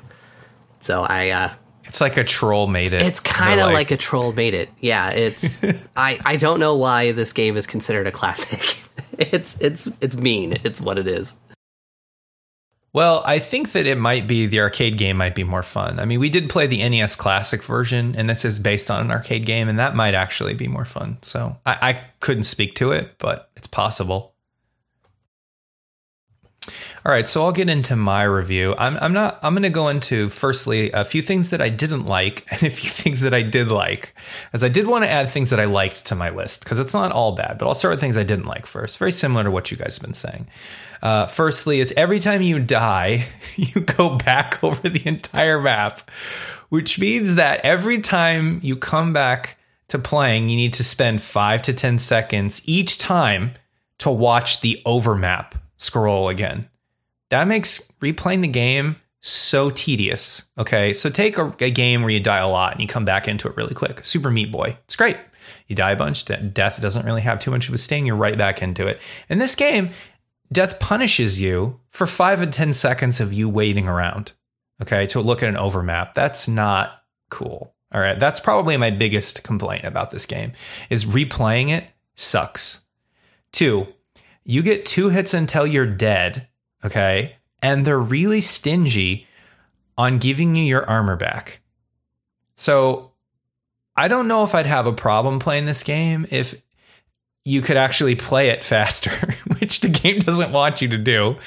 So, 0.80 1.04
I 1.04 1.30
uh 1.30 1.50
It's 1.86 2.02
like 2.02 2.18
a 2.18 2.24
troll 2.24 2.68
made 2.68 2.94
it. 2.94 3.02
it's 3.04 3.20
kind 3.20 3.60
of 3.60 3.68
They're 3.68 3.74
like, 3.74 3.92
a 3.92 3.98
troll 3.98 4.34
made 4.34 4.54
it. 4.54 4.70
Yeah, 4.80 5.10
it's 5.12 5.64
I 5.96 6.20
I 6.26 6.36
don't 6.38 6.60
know 6.60 6.76
why 6.76 7.12
this 7.12 7.32
game 7.34 7.56
is 7.58 7.68
considered 7.68 8.08
a 8.08 8.12
classic. 8.12 8.84
it's 9.18 9.60
it's 9.62 9.90
it's 10.02 10.18
mean. 10.18 10.58
It's 10.64 10.82
what 10.82 10.98
it 10.98 11.08
is. 11.08 11.36
Well, 12.94 13.22
I 13.26 13.40
think 13.40 13.74
that 13.74 13.86
it 13.86 13.98
might 13.98 14.28
be 14.28 14.48
the 14.48 14.62
arcade 14.62 14.98
game 14.98 15.18
might 15.18 15.36
be 15.36 15.44
more 15.44 15.64
fun. 15.64 16.00
I 16.00 16.06
mean, 16.06 16.20
we 16.20 16.30
did 16.30 16.50
play 16.50 16.68
the 16.68 16.88
NES 16.88 17.16
Classic 17.16 17.62
version, 17.62 18.16
and 18.16 18.30
this 18.30 18.46
is 18.46 18.60
based 18.60 18.90
on 18.90 19.02
an 19.02 19.12
arcade 19.12 19.46
game, 19.46 19.70
and 19.70 19.78
that 19.78 19.96
might 19.96 20.16
actually 20.16 20.54
be 20.54 20.68
more 20.68 20.86
fun. 20.86 21.18
So 21.22 21.58
I, 21.66 21.78
I 21.82 22.04
couldn't 22.20 22.44
speak 22.44 22.76
to 22.76 22.92
it, 22.92 23.16
but 23.20 23.52
it's 23.56 23.68
possible. 23.68 24.34
All 27.08 27.14
right, 27.14 27.26
so 27.26 27.46
I'll 27.46 27.54
get 27.54 27.70
into 27.70 27.96
my 27.96 28.24
review. 28.24 28.76
I'm, 28.78 28.98
I'm 28.98 29.14
not. 29.14 29.40
I'm 29.42 29.54
going 29.54 29.64
to 29.64 29.70
go 29.70 29.88
into 29.88 30.28
firstly 30.28 30.92
a 30.92 31.06
few 31.06 31.22
things 31.22 31.52
that 31.52 31.62
I 31.62 31.70
didn't 31.70 32.06
like 32.06 32.46
and 32.52 32.64
a 32.64 32.70
few 32.70 32.90
things 32.90 33.22
that 33.22 33.34
I 33.34 33.44
did 33.44 33.72
like, 33.72 34.14
as 34.52 34.62
I 34.62 34.68
did 34.68 34.88
want 34.88 35.06
to 35.06 35.10
add 35.10 35.30
things 35.30 35.52
that 35.52 35.60
I 35.62 35.66
liked 35.66 36.08
to 36.08 36.16
my 36.16 36.32
list 36.32 36.66
because 36.66 36.80
it's 36.80 36.94
not 36.94 37.14
all 37.14 37.32
bad. 37.32 37.60
But 37.60 37.68
I'll 37.68 37.76
start 37.76 37.94
with 37.94 38.02
things 38.02 38.18
I 38.18 38.24
didn't 38.24 38.46
like 38.46 38.66
first. 38.66 38.98
Very 38.98 39.14
similar 39.14 39.46
to 39.46 39.52
what 39.52 39.72
you 39.72 39.78
guys 39.78 39.96
have 39.96 40.04
been 40.04 40.14
saying. 40.14 40.48
Uh, 41.02 41.28
firstly, 41.28 41.80
is 41.80 41.94
every 41.96 42.20
time 42.20 42.42
you 42.42 42.60
die, 42.60 43.28
you 43.56 43.80
go 43.80 44.18
back 44.18 44.62
over 44.64 44.90
the 44.90 45.08
entire 45.08 45.62
map, 45.62 46.12
which 46.68 47.00
means 47.00 47.36
that 47.36 47.62
every 47.62 48.02
time 48.02 48.60
you 48.62 48.76
come 48.76 49.14
back 49.14 49.58
to 49.88 49.98
playing, 49.98 50.50
you 50.50 50.58
need 50.58 50.74
to 50.74 50.84
spend 50.84 51.22
five 51.22 51.62
to 51.62 51.74
ten 51.74 52.00
seconds 52.00 52.62
each 52.66 52.98
time 52.98 53.54
to 54.00 54.12
watch 54.12 54.60
the 54.60 54.82
overmap 54.86 55.56
scroll 55.78 56.28
again 56.28 56.68
that 57.30 57.48
makes 57.48 57.92
replaying 58.02 58.42
the 58.42 58.48
game 58.48 58.98
so 59.20 59.70
tedious. 59.70 60.46
Okay, 60.58 60.94
so 60.94 61.10
take 61.10 61.38
a, 61.38 61.54
a, 61.60 61.72
game 61.72 62.02
where 62.02 62.12
you 62.12 62.20
die 62.20 62.38
a 62.38 62.48
lot 62.48 62.74
and 62.74 62.82
you 62.82 62.88
come 62.88 63.06
back 63.06 63.28
into 63.28 63.48
it 63.48 63.58
really 63.58 63.74
quick. 63.74 64.04
Super 64.04 64.30
Meat 64.30 64.52
Boy, 64.52 64.78
it's 64.86 64.96
great. 64.96 65.18
You 65.68 65.76
die 65.76 65.92
a 65.92 65.96
bunch, 65.96 66.26
death 66.26 66.82
doesn't 66.82 67.06
really 67.06 67.22
have 67.22 67.40
too 67.40 67.52
much 67.52 67.68
of 67.68 67.74
a 67.74 67.78
sting. 67.78 68.06
You're 68.06 68.16
right 68.16 68.38
back 68.38 68.62
into 68.62 68.88
it. 68.88 69.02
In 69.30 69.40
this 69.40 69.56
game, 69.56 69.90
death 70.52 70.80
punishes 70.80 71.42
you 71.42 71.80
for 71.90 72.08
five 72.08 72.42
and 72.42 72.54
10 72.54 72.74
seconds 72.74 73.20
of 73.20 73.34
you 73.34 73.50
waiting 73.50 73.88
around, 73.88 74.34
okay, 74.82 75.06
to 75.08 75.22
look 75.22 75.44
at 75.44 75.50
an 75.50 75.58
overmap. 75.58 76.16
That's 76.16 76.48
not 76.48 77.04
cool. 77.30 77.74
All 77.94 78.02
right, 78.02 78.20
that's 78.20 78.40
probably 78.40 78.76
my 78.78 78.92
biggest 78.92 79.44
complaint 79.44 79.86
about 79.86 80.12
this 80.12 80.26
game 80.26 80.52
is 80.90 81.06
replaying 81.06 81.70
it 81.70 81.86
sucks. 82.16 82.86
Two, 83.52 83.88
you 84.44 84.62
get 84.62 84.86
two 84.86 85.10
hits 85.10 85.34
until 85.34 85.66
you're 85.66 85.86
dead 85.86 86.48
Okay. 86.84 87.36
And 87.62 87.86
they're 87.86 88.00
really 88.00 88.42
stingy 88.42 89.28
on 89.98 90.20
giving 90.20 90.56
you 90.56 90.64
your 90.64 90.88
armor 90.90 91.16
back. 91.16 91.62
So 92.56 93.12
I 93.96 94.08
don't 94.08 94.28
know 94.28 94.44
if 94.44 94.54
I'd 94.54 94.68
have 94.68 94.88
a 94.88 94.94
problem 94.94 95.40
playing 95.40 95.66
this 95.66 95.84
game 95.84 96.28
if 96.30 96.62
you 97.44 97.62
could 97.62 97.78
actually 97.78 98.16
play 98.16 98.50
it 98.50 98.64
faster, 98.64 99.12
which 99.60 99.82
the 99.82 99.90
game 99.90 100.20
doesn't 100.20 100.52
want 100.52 100.82
you 100.82 100.88
to 100.90 100.98
do. 100.98 101.38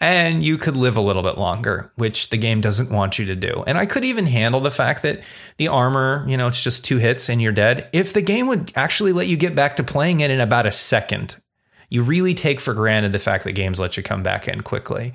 And 0.00 0.42
you 0.42 0.58
could 0.58 0.76
live 0.76 0.96
a 0.96 1.00
little 1.00 1.22
bit 1.22 1.38
longer, 1.38 1.90
which 1.94 2.28
the 2.28 2.36
game 2.36 2.60
doesn't 2.60 2.90
want 2.90 3.18
you 3.18 3.26
to 3.26 3.36
do. 3.36 3.62
And 3.66 3.78
I 3.78 3.86
could 3.86 4.04
even 4.04 4.26
handle 4.26 4.60
the 4.60 4.72
fact 4.72 5.02
that 5.02 5.22
the 5.56 5.68
armor, 5.68 6.24
you 6.28 6.36
know, 6.36 6.48
it's 6.48 6.60
just 6.60 6.84
two 6.84 6.98
hits 6.98 7.30
and 7.30 7.40
you're 7.40 7.52
dead. 7.52 7.88
If 7.92 8.12
the 8.12 8.20
game 8.20 8.48
would 8.48 8.72
actually 8.74 9.12
let 9.12 9.28
you 9.28 9.36
get 9.36 9.54
back 9.54 9.76
to 9.76 9.84
playing 9.84 10.20
it 10.20 10.30
in 10.32 10.40
about 10.40 10.66
a 10.66 10.72
second, 10.72 11.36
you 11.90 12.02
really 12.02 12.34
take 12.34 12.60
for 12.60 12.74
granted 12.74 13.12
the 13.12 13.18
fact 13.18 13.44
that 13.44 13.52
games 13.52 13.80
let 13.80 13.96
you 13.96 14.02
come 14.02 14.22
back 14.22 14.48
in 14.48 14.62
quickly. 14.62 15.14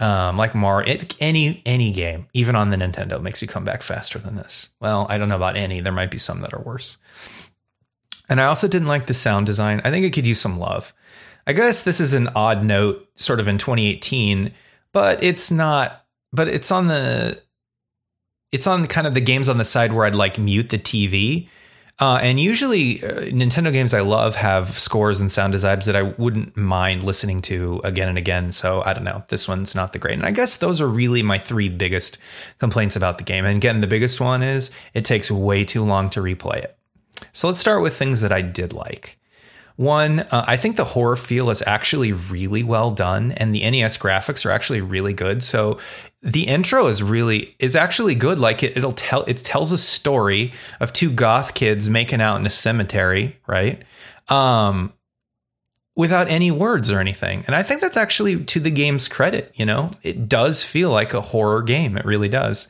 Um, 0.00 0.36
like 0.36 0.54
Mario, 0.54 0.96
any 1.18 1.60
any 1.66 1.92
game, 1.92 2.28
even 2.32 2.54
on 2.54 2.70
the 2.70 2.76
Nintendo, 2.76 3.20
makes 3.20 3.42
you 3.42 3.48
come 3.48 3.64
back 3.64 3.82
faster 3.82 4.18
than 4.18 4.36
this. 4.36 4.70
Well, 4.80 5.06
I 5.10 5.18
don't 5.18 5.28
know 5.28 5.36
about 5.36 5.56
any. 5.56 5.80
There 5.80 5.92
might 5.92 6.10
be 6.10 6.18
some 6.18 6.40
that 6.42 6.54
are 6.54 6.60
worse. 6.60 6.98
And 8.28 8.40
I 8.40 8.44
also 8.44 8.68
didn't 8.68 8.88
like 8.88 9.06
the 9.06 9.14
sound 9.14 9.46
design. 9.46 9.80
I 9.84 9.90
think 9.90 10.04
it 10.04 10.12
could 10.12 10.26
use 10.26 10.40
some 10.40 10.58
love. 10.58 10.94
I 11.46 11.52
guess 11.52 11.82
this 11.82 11.98
is 11.98 12.14
an 12.14 12.28
odd 12.36 12.62
note, 12.62 13.08
sort 13.16 13.40
of 13.40 13.48
in 13.48 13.58
2018, 13.58 14.52
but 14.92 15.22
it's 15.24 15.50
not. 15.50 16.04
But 16.32 16.48
it's 16.48 16.70
on 16.70 16.88
the. 16.88 17.42
It's 18.52 18.66
on 18.66 18.86
kind 18.86 19.06
of 19.06 19.14
the 19.14 19.20
games 19.20 19.48
on 19.48 19.58
the 19.58 19.64
side 19.64 19.92
where 19.92 20.06
I'd 20.06 20.14
like 20.14 20.38
mute 20.38 20.70
the 20.70 20.78
TV 20.78 21.48
uh, 22.00 22.20
and 22.22 22.38
usually, 22.38 23.02
uh, 23.02 23.22
Nintendo 23.22 23.72
games 23.72 23.92
I 23.92 24.00
love 24.00 24.36
have 24.36 24.78
scores 24.78 25.20
and 25.20 25.32
sound 25.32 25.52
designs 25.52 25.86
that 25.86 25.96
I 25.96 26.02
wouldn't 26.02 26.56
mind 26.56 27.02
listening 27.02 27.42
to 27.42 27.80
again 27.82 28.08
and 28.08 28.16
again. 28.16 28.52
So 28.52 28.82
I 28.84 28.92
don't 28.92 29.04
know. 29.04 29.24
This 29.28 29.48
one's 29.48 29.74
not 29.74 29.92
the 29.92 29.98
great. 29.98 30.14
And 30.14 30.24
I 30.24 30.30
guess 30.30 30.56
those 30.56 30.80
are 30.80 30.86
really 30.86 31.22
my 31.22 31.38
three 31.38 31.68
biggest 31.68 32.18
complaints 32.58 32.94
about 32.94 33.18
the 33.18 33.24
game. 33.24 33.44
And 33.44 33.56
again, 33.56 33.80
the 33.80 33.88
biggest 33.88 34.20
one 34.20 34.42
is 34.42 34.70
it 34.94 35.04
takes 35.04 35.30
way 35.30 35.64
too 35.64 35.84
long 35.84 36.08
to 36.10 36.20
replay 36.20 36.58
it. 36.58 36.78
So 37.32 37.48
let's 37.48 37.58
start 37.58 37.82
with 37.82 37.96
things 37.96 38.20
that 38.20 38.32
I 38.32 38.42
did 38.42 38.72
like. 38.72 39.17
One, 39.78 40.20
uh, 40.32 40.44
I 40.44 40.56
think 40.56 40.74
the 40.74 40.84
horror 40.84 41.14
feel 41.14 41.50
is 41.50 41.62
actually 41.64 42.12
really 42.12 42.64
well 42.64 42.90
done, 42.90 43.30
and 43.30 43.54
the 43.54 43.60
NES 43.60 43.96
graphics 43.96 44.44
are 44.44 44.50
actually 44.50 44.80
really 44.80 45.14
good. 45.14 45.40
So 45.40 45.78
the 46.20 46.48
intro 46.48 46.88
is 46.88 47.00
really 47.00 47.54
is 47.60 47.76
actually 47.76 48.16
good. 48.16 48.40
Like 48.40 48.64
it, 48.64 48.76
it'll 48.76 48.90
tell 48.90 49.22
it 49.28 49.36
tells 49.36 49.70
a 49.70 49.78
story 49.78 50.52
of 50.80 50.92
two 50.92 51.12
goth 51.12 51.54
kids 51.54 51.88
making 51.88 52.20
out 52.20 52.40
in 52.40 52.44
a 52.46 52.50
cemetery 52.50 53.38
right? 53.46 53.84
Um 54.26 54.92
without 55.94 56.28
any 56.28 56.50
words 56.50 56.90
or 56.90 56.98
anything. 56.98 57.44
And 57.46 57.54
i 57.54 57.62
think 57.62 57.80
that's 57.80 57.96
actually 57.96 58.44
to 58.46 58.58
the 58.58 58.72
game's 58.72 59.06
credit 59.06 59.52
you 59.54 59.64
know? 59.64 59.92
It 60.02 60.28
does 60.28 60.64
feel 60.64 60.90
like 60.90 61.14
a 61.14 61.20
horror 61.20 61.62
game. 61.62 61.96
It 61.96 62.04
really 62.04 62.28
does. 62.28 62.66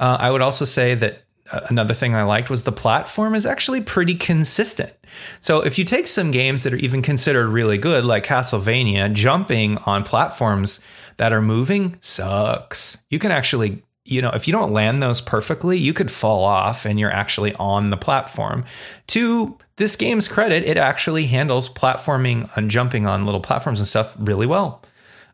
Uh, 0.00 0.16
i 0.18 0.28
would 0.28 0.42
also 0.42 0.64
say 0.64 0.96
that 0.96 1.22
another 1.68 1.94
thing 1.94 2.14
i 2.14 2.22
liked 2.22 2.50
was 2.50 2.62
the 2.62 2.72
platform 2.72 3.34
is 3.34 3.46
actually 3.46 3.80
pretty 3.80 4.14
consistent 4.14 4.92
so 5.40 5.60
if 5.60 5.78
you 5.78 5.84
take 5.84 6.06
some 6.06 6.30
games 6.30 6.62
that 6.62 6.72
are 6.72 6.78
even 6.78 7.02
considered 7.02 7.48
really 7.48 7.78
good 7.78 8.04
like 8.04 8.24
castlevania 8.24 9.12
jumping 9.12 9.78
on 9.78 10.02
platforms 10.02 10.80
that 11.20 11.34
are 11.34 11.42
moving 11.42 11.98
sucks. 12.00 12.96
You 13.10 13.18
can 13.18 13.30
actually, 13.30 13.82
you 14.06 14.22
know, 14.22 14.30
if 14.30 14.48
you 14.48 14.52
don't 14.52 14.72
land 14.72 15.02
those 15.02 15.20
perfectly, 15.20 15.76
you 15.76 15.92
could 15.92 16.10
fall 16.10 16.44
off 16.44 16.86
and 16.86 16.98
you're 16.98 17.12
actually 17.12 17.54
on 17.56 17.90
the 17.90 17.98
platform. 17.98 18.64
To 19.08 19.58
this 19.76 19.96
game's 19.96 20.28
credit, 20.28 20.64
it 20.64 20.78
actually 20.78 21.26
handles 21.26 21.68
platforming 21.68 22.48
and 22.56 22.70
jumping 22.70 23.06
on 23.06 23.26
little 23.26 23.42
platforms 23.42 23.80
and 23.80 23.86
stuff 23.86 24.16
really 24.18 24.46
well. 24.46 24.82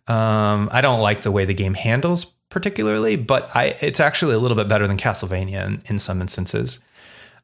Um, 0.08 0.68
I 0.73 0.80
don't 0.80 0.99
like 0.99 1.20
the 1.20 1.30
way 1.30 1.44
the 1.44 1.54
game 1.54 1.75
handles 1.75 2.35
particularly, 2.50 3.16
but 3.16 3.54
I 3.54 3.76
it's 3.80 4.00
actually 4.00 4.34
a 4.34 4.38
little 4.38 4.56
bit 4.56 4.68
better 4.68 4.86
than 4.86 4.96
Castlevania 4.96 5.66
in, 5.66 5.82
in 5.86 5.98
some 5.98 6.20
instances. 6.20 6.80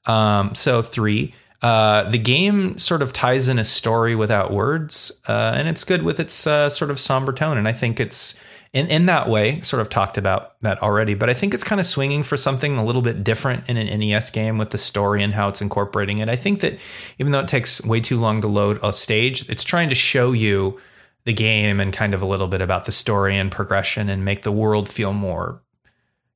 Um, 0.06 0.54
so 0.54 0.82
three, 0.82 1.34
uh, 1.62 2.10
the 2.10 2.18
game 2.18 2.76
sort 2.78 3.02
of 3.02 3.12
ties 3.12 3.48
in 3.48 3.58
a 3.58 3.64
story 3.64 4.14
without 4.14 4.52
words, 4.52 5.12
uh, 5.28 5.54
and 5.56 5.68
it's 5.68 5.84
good 5.84 6.02
with 6.02 6.18
its 6.18 6.46
uh, 6.46 6.68
sort 6.70 6.90
of 6.90 6.98
somber 6.98 7.32
tone. 7.32 7.56
And 7.56 7.68
I 7.68 7.72
think 7.72 8.00
it's 8.00 8.34
in 8.72 8.86
in 8.88 9.06
that 9.06 9.28
way, 9.28 9.60
sort 9.60 9.80
of 9.80 9.88
talked 9.88 10.16
about 10.16 10.60
that 10.62 10.82
already. 10.82 11.14
But 11.14 11.30
I 11.30 11.34
think 11.34 11.54
it's 11.54 11.64
kind 11.64 11.80
of 11.80 11.86
swinging 11.86 12.22
for 12.22 12.36
something 12.36 12.76
a 12.76 12.84
little 12.84 13.02
bit 13.02 13.22
different 13.22 13.68
in 13.68 13.76
an 13.76 14.00
NES 14.00 14.30
game 14.30 14.58
with 14.58 14.70
the 14.70 14.78
story 14.78 15.22
and 15.22 15.34
how 15.34 15.48
it's 15.48 15.60
incorporating 15.60 16.18
it. 16.18 16.28
I 16.28 16.36
think 16.36 16.60
that 16.60 16.78
even 17.18 17.32
though 17.32 17.40
it 17.40 17.48
takes 17.48 17.84
way 17.84 18.00
too 18.00 18.18
long 18.18 18.40
to 18.40 18.48
load 18.48 18.78
a 18.82 18.92
stage, 18.92 19.48
it's 19.48 19.64
trying 19.64 19.88
to 19.88 19.94
show 19.94 20.32
you 20.32 20.80
the 21.24 21.32
game 21.32 21.80
and 21.80 21.92
kind 21.92 22.14
of 22.14 22.22
a 22.22 22.26
little 22.26 22.48
bit 22.48 22.60
about 22.60 22.84
the 22.84 22.92
story 22.92 23.36
and 23.36 23.50
progression 23.50 24.08
and 24.08 24.24
make 24.24 24.42
the 24.42 24.52
world 24.52 24.88
feel 24.88 25.12
more, 25.12 25.62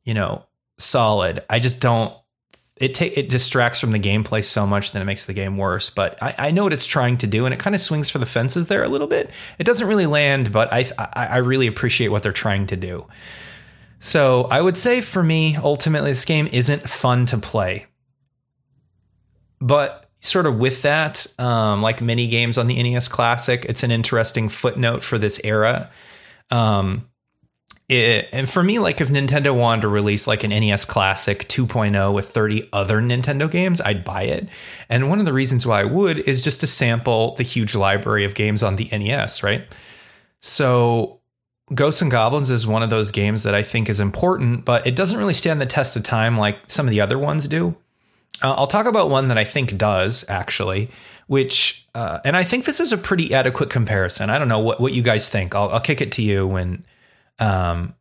you 0.05 0.15
know, 0.15 0.45
solid. 0.79 1.43
I 1.51 1.59
just 1.59 1.81
don't 1.81 2.15
it 2.77 2.95
ta- 2.95 3.09
it 3.15 3.29
distracts 3.31 3.81
from 3.81 3.93
the 3.93 3.99
gameplay 3.99 4.45
so 4.45 4.67
much 4.67 4.93
that 4.93 5.01
it 5.01 5.07
makes 5.07 5.25
the 5.25 5.33
game 5.33 5.57
worse. 5.57 5.89
But 5.91 6.23
I, 6.23 6.35
I 6.39 6.51
know 6.51 6.65
what 6.65 6.73
it's 6.73 6.87
trying 6.87 7.17
to 7.19 7.27
do, 7.27 7.47
and 7.47 7.55
it 7.55 7.61
kind 7.61 7.75
of 7.75 7.81
swings 7.81 8.11
for 8.11 8.19
the 8.19 8.27
fences 8.27 8.67
there 8.67 8.85
a 8.85 8.89
little 8.89 9.07
bit. 9.07 9.31
It 9.59 9.65
doesn't 9.65 9.89
really 9.89 10.07
land, 10.07 10.53
but 10.53 10.73
I, 10.73 10.87
I 10.99 11.27
I 11.27 11.37
really 11.39 11.67
appreciate 11.67 12.09
what 12.09 12.23
they're 12.23 12.33
trying 12.33 12.67
to 12.69 12.77
do. 12.77 13.07
So 13.99 14.45
I 14.45 14.61
would 14.61 14.77
say 14.77 15.01
for 15.01 15.23
me, 15.23 15.57
ultimately, 15.57 16.11
this 16.11 16.27
game 16.27 16.49
isn't 16.53 16.89
fun 16.89 17.27
to 17.27 17.39
play. 17.39 17.87
But 19.59 20.06
sort 20.21 20.47
of 20.47 20.59
with 20.59 20.83
that, 20.83 21.27
um, 21.39 21.83
like 21.83 22.01
many 22.01 22.27
games 22.27 22.59
on 22.59 22.67
the 22.67 22.83
NES 22.83 23.09
Classic, 23.09 23.65
it's 23.69 23.83
an 23.83 23.91
interesting 23.91 24.49
footnote 24.49 25.05
for 25.05 25.19
this 25.19 25.41
era. 25.45 25.91
Um, 26.51 27.09
it, 27.89 28.29
and 28.33 28.51
for 28.51 28.63
me, 28.63 28.81
like 28.81 29.01
if 29.01 29.09
Nintendo 29.11 29.57
wanted 29.57 29.83
to 29.83 29.89
release 29.89 30.27
like 30.27 30.43
an 30.43 30.51
NES 30.51 30.85
Classic 30.85 31.39
2.0 31.47 32.13
with 32.13 32.29
30 32.29 32.69
other 32.73 33.01
Nintendo 33.01 33.49
games, 33.49 33.81
I'd 33.81 34.05
buy 34.05 34.25
it. 34.25 34.49
And 34.89 35.09
one 35.09 35.21
of 35.21 35.25
the 35.25 35.33
reasons 35.33 35.67
why 35.67 35.83
I 35.83 35.85
would 35.85 36.19
is 36.19 36.43
just 36.43 36.61
to 36.61 36.67
sample 36.67 37.37
the 37.37 37.45
huge 37.45 37.77
library 37.77 38.25
of 38.25 38.35
games 38.35 38.65
on 38.65 38.77
the 38.77 38.89
NES, 38.91 39.45
right? 39.45 39.67
So 40.41 41.21
Ghosts 41.75 42.03
and 42.03 42.11
Goblins 42.11 42.51
is 42.51 42.67
one 42.67 42.83
of 42.83 42.91
those 42.91 43.13
games 43.13 43.45
that 43.45 43.55
I 43.55 43.63
think 43.63 43.89
is 43.89 44.01
important, 44.01 44.65
but 44.65 44.87
it 44.87 44.97
doesn't 44.97 45.19
really 45.19 45.35
stand 45.35 45.61
the 45.61 45.67
test 45.67 45.97
of 45.97 46.03
time 46.03 46.39
like 46.39 46.59
some 46.69 46.87
of 46.87 46.91
the 46.91 47.01
other 47.01 47.19
ones 47.19 47.47
do. 47.47 47.77
Uh, 48.43 48.53
I'll 48.53 48.67
talk 48.67 48.87
about 48.87 49.11
one 49.11 49.29
that 49.29 49.39
I 49.39 49.45
think 49.45 49.77
does 49.77 50.25
actually, 50.29 50.91
which, 51.27 51.87
uh, 51.95 52.21
and 52.25 52.37
I 52.37 52.43
think 52.43 52.65
this 52.65 52.81
is 52.81 52.93
a 52.93 52.99
pretty 52.99 53.35
adequate 53.35 53.71
comparison. 53.71 54.31
I 54.31 54.39
don't 54.39 54.49
know 54.49 54.61
what, 54.61 54.81
what 54.81 54.93
you 54.93 55.03
guys 55.03 55.29
think. 55.29 55.55
I'll, 55.55 55.69
I'll 55.71 55.81
kick 55.81 56.01
it 56.01 56.13
to 56.13 56.23
you 56.23 56.47
when 56.47 56.85
um, 57.39 57.95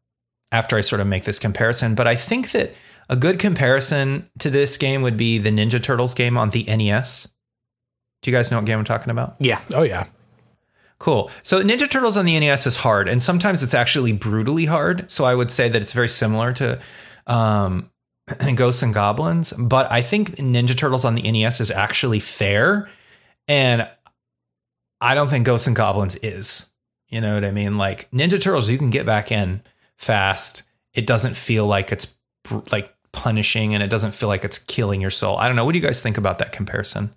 after 0.51 0.77
I 0.77 0.82
sort 0.82 1.01
of 1.01 1.08
make 1.08 1.24
this 1.24 1.39
comparison. 1.39 1.96
But 1.96 2.08
I 2.08 2.15
think 2.15 2.51
that 2.51 2.74
a 3.10 3.15
good 3.15 3.39
comparison 3.39 4.30
to 4.39 4.50
this 4.50 4.77
game 4.77 5.01
would 5.01 5.18
be 5.18 5.38
the 5.38 5.51
Ninja 5.51 5.82
Turtles 5.82 6.13
game 6.13 6.38
on 6.38 6.50
the 6.50 6.63
NES. 6.63 7.27
Do 8.22 8.32
you 8.32 8.36
guys 8.36 8.51
know 8.51 8.58
what 8.58 8.65
game 8.65 8.80
I'm 8.80 8.86
talking 8.86 9.12
about? 9.12 9.36
Yeah. 9.39 9.62
Oh, 9.74 9.84
yeah. 9.84 10.08
Cool. 10.98 11.30
So 11.44 11.62
Ninja 11.62 11.89
Turtles 11.89 12.18
on 12.18 12.25
the 12.25 12.39
NES 12.39 12.65
is 12.65 12.77
hard, 12.77 13.08
and 13.08 13.22
sometimes 13.22 13.62
it's 13.62 13.74
actually 13.74 14.13
brutally 14.13 14.65
hard. 14.65 15.12
So 15.12 15.25
I 15.25 15.36
would 15.36 15.51
say 15.51 15.70
that 15.70 15.82
it's 15.82 15.94
very 15.94 16.10
similar 16.10 16.54
to 16.54 16.80
um, 17.27 17.92
Ghosts 18.55 18.82
and 18.84 18.94
Goblins, 18.94 19.53
but 19.53 19.91
I 19.91 20.01
think 20.01 20.36
Ninja 20.38 20.75
Turtles 20.75 21.05
on 21.05 21.15
the 21.15 21.32
NES 21.32 21.62
is 21.62 21.72
actually 21.72 22.20
fair, 22.20 22.89
and 23.48 23.88
I 25.01 25.13
don't 25.13 25.29
think 25.29 25.46
Ghosts 25.46 25.67
and 25.67 25.75
Goblins 25.75 26.15
is. 26.17 26.72
You 27.10 27.22
know 27.22 27.36
what 27.36 27.46
I 27.46 27.51
mean? 27.51 27.77
Like 27.77 28.10
Ninja 28.12 28.41
Turtles, 28.41 28.70
you 28.70 28.77
can 28.79 28.89
get 28.89 29.05
back 29.05 29.32
in 29.32 29.62
fast. 29.98 30.63
It 30.94 31.05
doesn't 31.05 31.36
feel 31.38 31.67
like 31.67 31.91
it's 31.91 32.15
like 32.72 32.91
punishing 33.12 33.74
and 33.74 33.84
it 33.84 33.89
doesn't 33.89 34.13
feel 34.13 34.27
like 34.27 34.44
it's 34.44 34.58
killing 34.58 35.01
your 35.01 35.10
soul. 35.12 35.38
I 35.38 35.48
don't 35.48 35.55
know. 35.55 35.63
What 35.65 35.74
do 35.74 35.77
you 35.79 35.86
guys 35.86 36.01
think 36.01 36.17
about 36.17 36.39
that 36.39 36.51
comparison? 36.51 37.13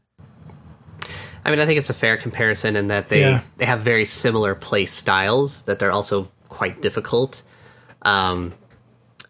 I 1.45 1.51
mean, 1.51 1.61
I 1.61 1.67
think 1.67 1.79
it's 1.79 1.89
a 1.91 1.95
fair 1.95 2.17
comparison 2.19 2.77
in 2.77 2.89
that 2.89 3.09
they 3.09 3.21
Yeah. 3.21 3.41
they 3.57 3.65
have 3.65 3.81
very 3.81 4.05
similar 4.05 4.55
play 4.55 4.85
styles 4.85 5.63
that 5.63 5.79
they're 5.79 5.91
also 5.93 6.31
quite 6.49 6.83
difficult. 6.83 7.43
Um, 8.03 8.53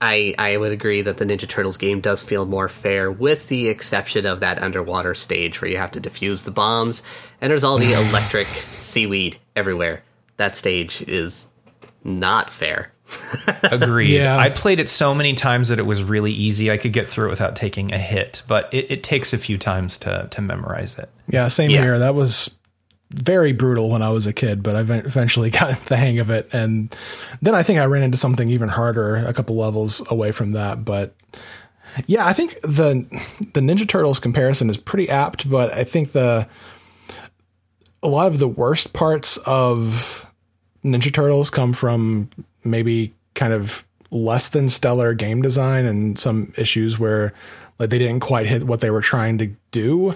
I 0.00 0.35
I 0.38 0.57
would 0.57 0.73
agree 0.73 1.02
that 1.02 1.19
the 1.19 1.25
Ninja 1.25 1.49
Turtles 1.49 1.76
game 1.76 2.00
does 2.00 2.23
feel 2.23 2.47
more 2.47 2.69
fair, 2.69 3.11
with 3.11 3.49
the 3.49 3.69
exception 3.69 4.26
of 4.26 4.40
that 4.40 4.62
underwater 4.62 5.14
stage 5.14 5.61
where 5.61 5.71
you 5.71 5.76
have 5.78 5.90
to 5.93 6.00
defuse 6.00 6.45
the 6.45 6.50
bombs, 6.50 7.02
and 7.40 7.50
there's 7.50 7.64
all 7.64 7.78
the 7.78 7.93
electric 8.09 8.47
seaweed 8.76 9.38
everywhere. 9.57 10.02
That 10.37 10.55
stage 10.55 11.02
is 11.02 11.49
not 12.05 12.49
fair. 12.50 12.93
Agreed. 13.64 14.11
Yeah. 14.11 14.37
I 14.37 14.50
played 14.50 14.78
it 14.81 14.88
so 14.88 15.14
many 15.14 15.35
times 15.35 15.69
that 15.69 15.78
it 15.78 15.87
was 15.87 16.02
really 16.02 16.31
easy. 16.31 16.71
I 16.71 16.76
could 16.76 16.93
get 16.93 17.09
through 17.09 17.28
it 17.28 17.31
without 17.31 17.57
taking 17.57 17.93
a 17.93 17.99
hit, 17.99 18.43
but 18.47 18.73
it, 18.73 18.90
it 18.90 19.02
takes 19.02 19.33
a 19.33 19.38
few 19.38 19.57
times 19.59 19.97
to 19.99 20.28
to 20.31 20.40
memorize 20.43 20.99
it. 20.99 21.09
Yeah, 21.28 21.49
same 21.49 21.71
Yeah. 21.71 21.83
here. 21.83 21.99
That 21.99 22.14
was 22.14 22.59
very 23.11 23.53
brutal 23.53 23.88
when 23.88 24.03
I 24.03 24.11
was 24.11 24.27
a 24.27 24.33
kid, 24.33 24.62
but 24.62 24.77
I 24.77 24.81
ev- 24.81 25.07
eventually 25.07 25.50
got 25.50 25.81
the 25.87 25.97
hang 25.97 26.19
of 26.19 26.31
it. 26.31 26.49
And 26.53 26.95
then 27.43 27.55
I 27.55 27.62
think 27.62 27.79
I 27.79 27.87
ran 27.87 28.03
into 28.03 28.19
something 28.19 28.49
even 28.49 28.69
harder 28.69 29.17
a 29.17 29.33
couple 29.33 29.57
levels 29.57 30.03
away 30.11 30.33
from 30.33 30.53
that. 30.53 30.85
But 30.85 31.15
yeah, 32.07 32.27
I 32.27 32.33
think 32.33 32.61
the 32.62 33.07
the 33.55 33.61
Ninja 33.61 33.88
Turtles 33.88 34.21
comparison 34.21 34.71
is 34.71 34.77
pretty 34.77 35.09
apt, 35.09 35.49
but 35.50 35.73
I 35.73 35.85
think 35.85 36.12
the 36.12 36.49
a 38.03 38.09
lot 38.09 38.29
of 38.29 38.38
the 38.38 38.49
worst 38.49 38.93
parts 38.93 39.38
of 39.38 40.27
Ninja 40.85 41.12
Turtles 41.12 41.50
come 41.50 41.73
from 41.73 42.31
maybe 42.62 43.15
kind 43.35 43.53
of 43.53 43.85
less 44.11 44.50
than 44.50 44.69
stellar 44.69 45.15
game 45.15 45.43
design 45.43 45.85
and 45.85 46.19
some 46.19 46.53
issues 46.57 46.99
where 46.99 47.33
like 47.79 47.91
they 47.91 47.99
didn't 47.99 48.21
quite 48.21 48.47
hit 48.47 48.65
what 48.65 48.81
they 48.81 48.91
were 48.91 49.00
trying 49.00 49.38
to 49.38 49.49
do. 49.71 50.15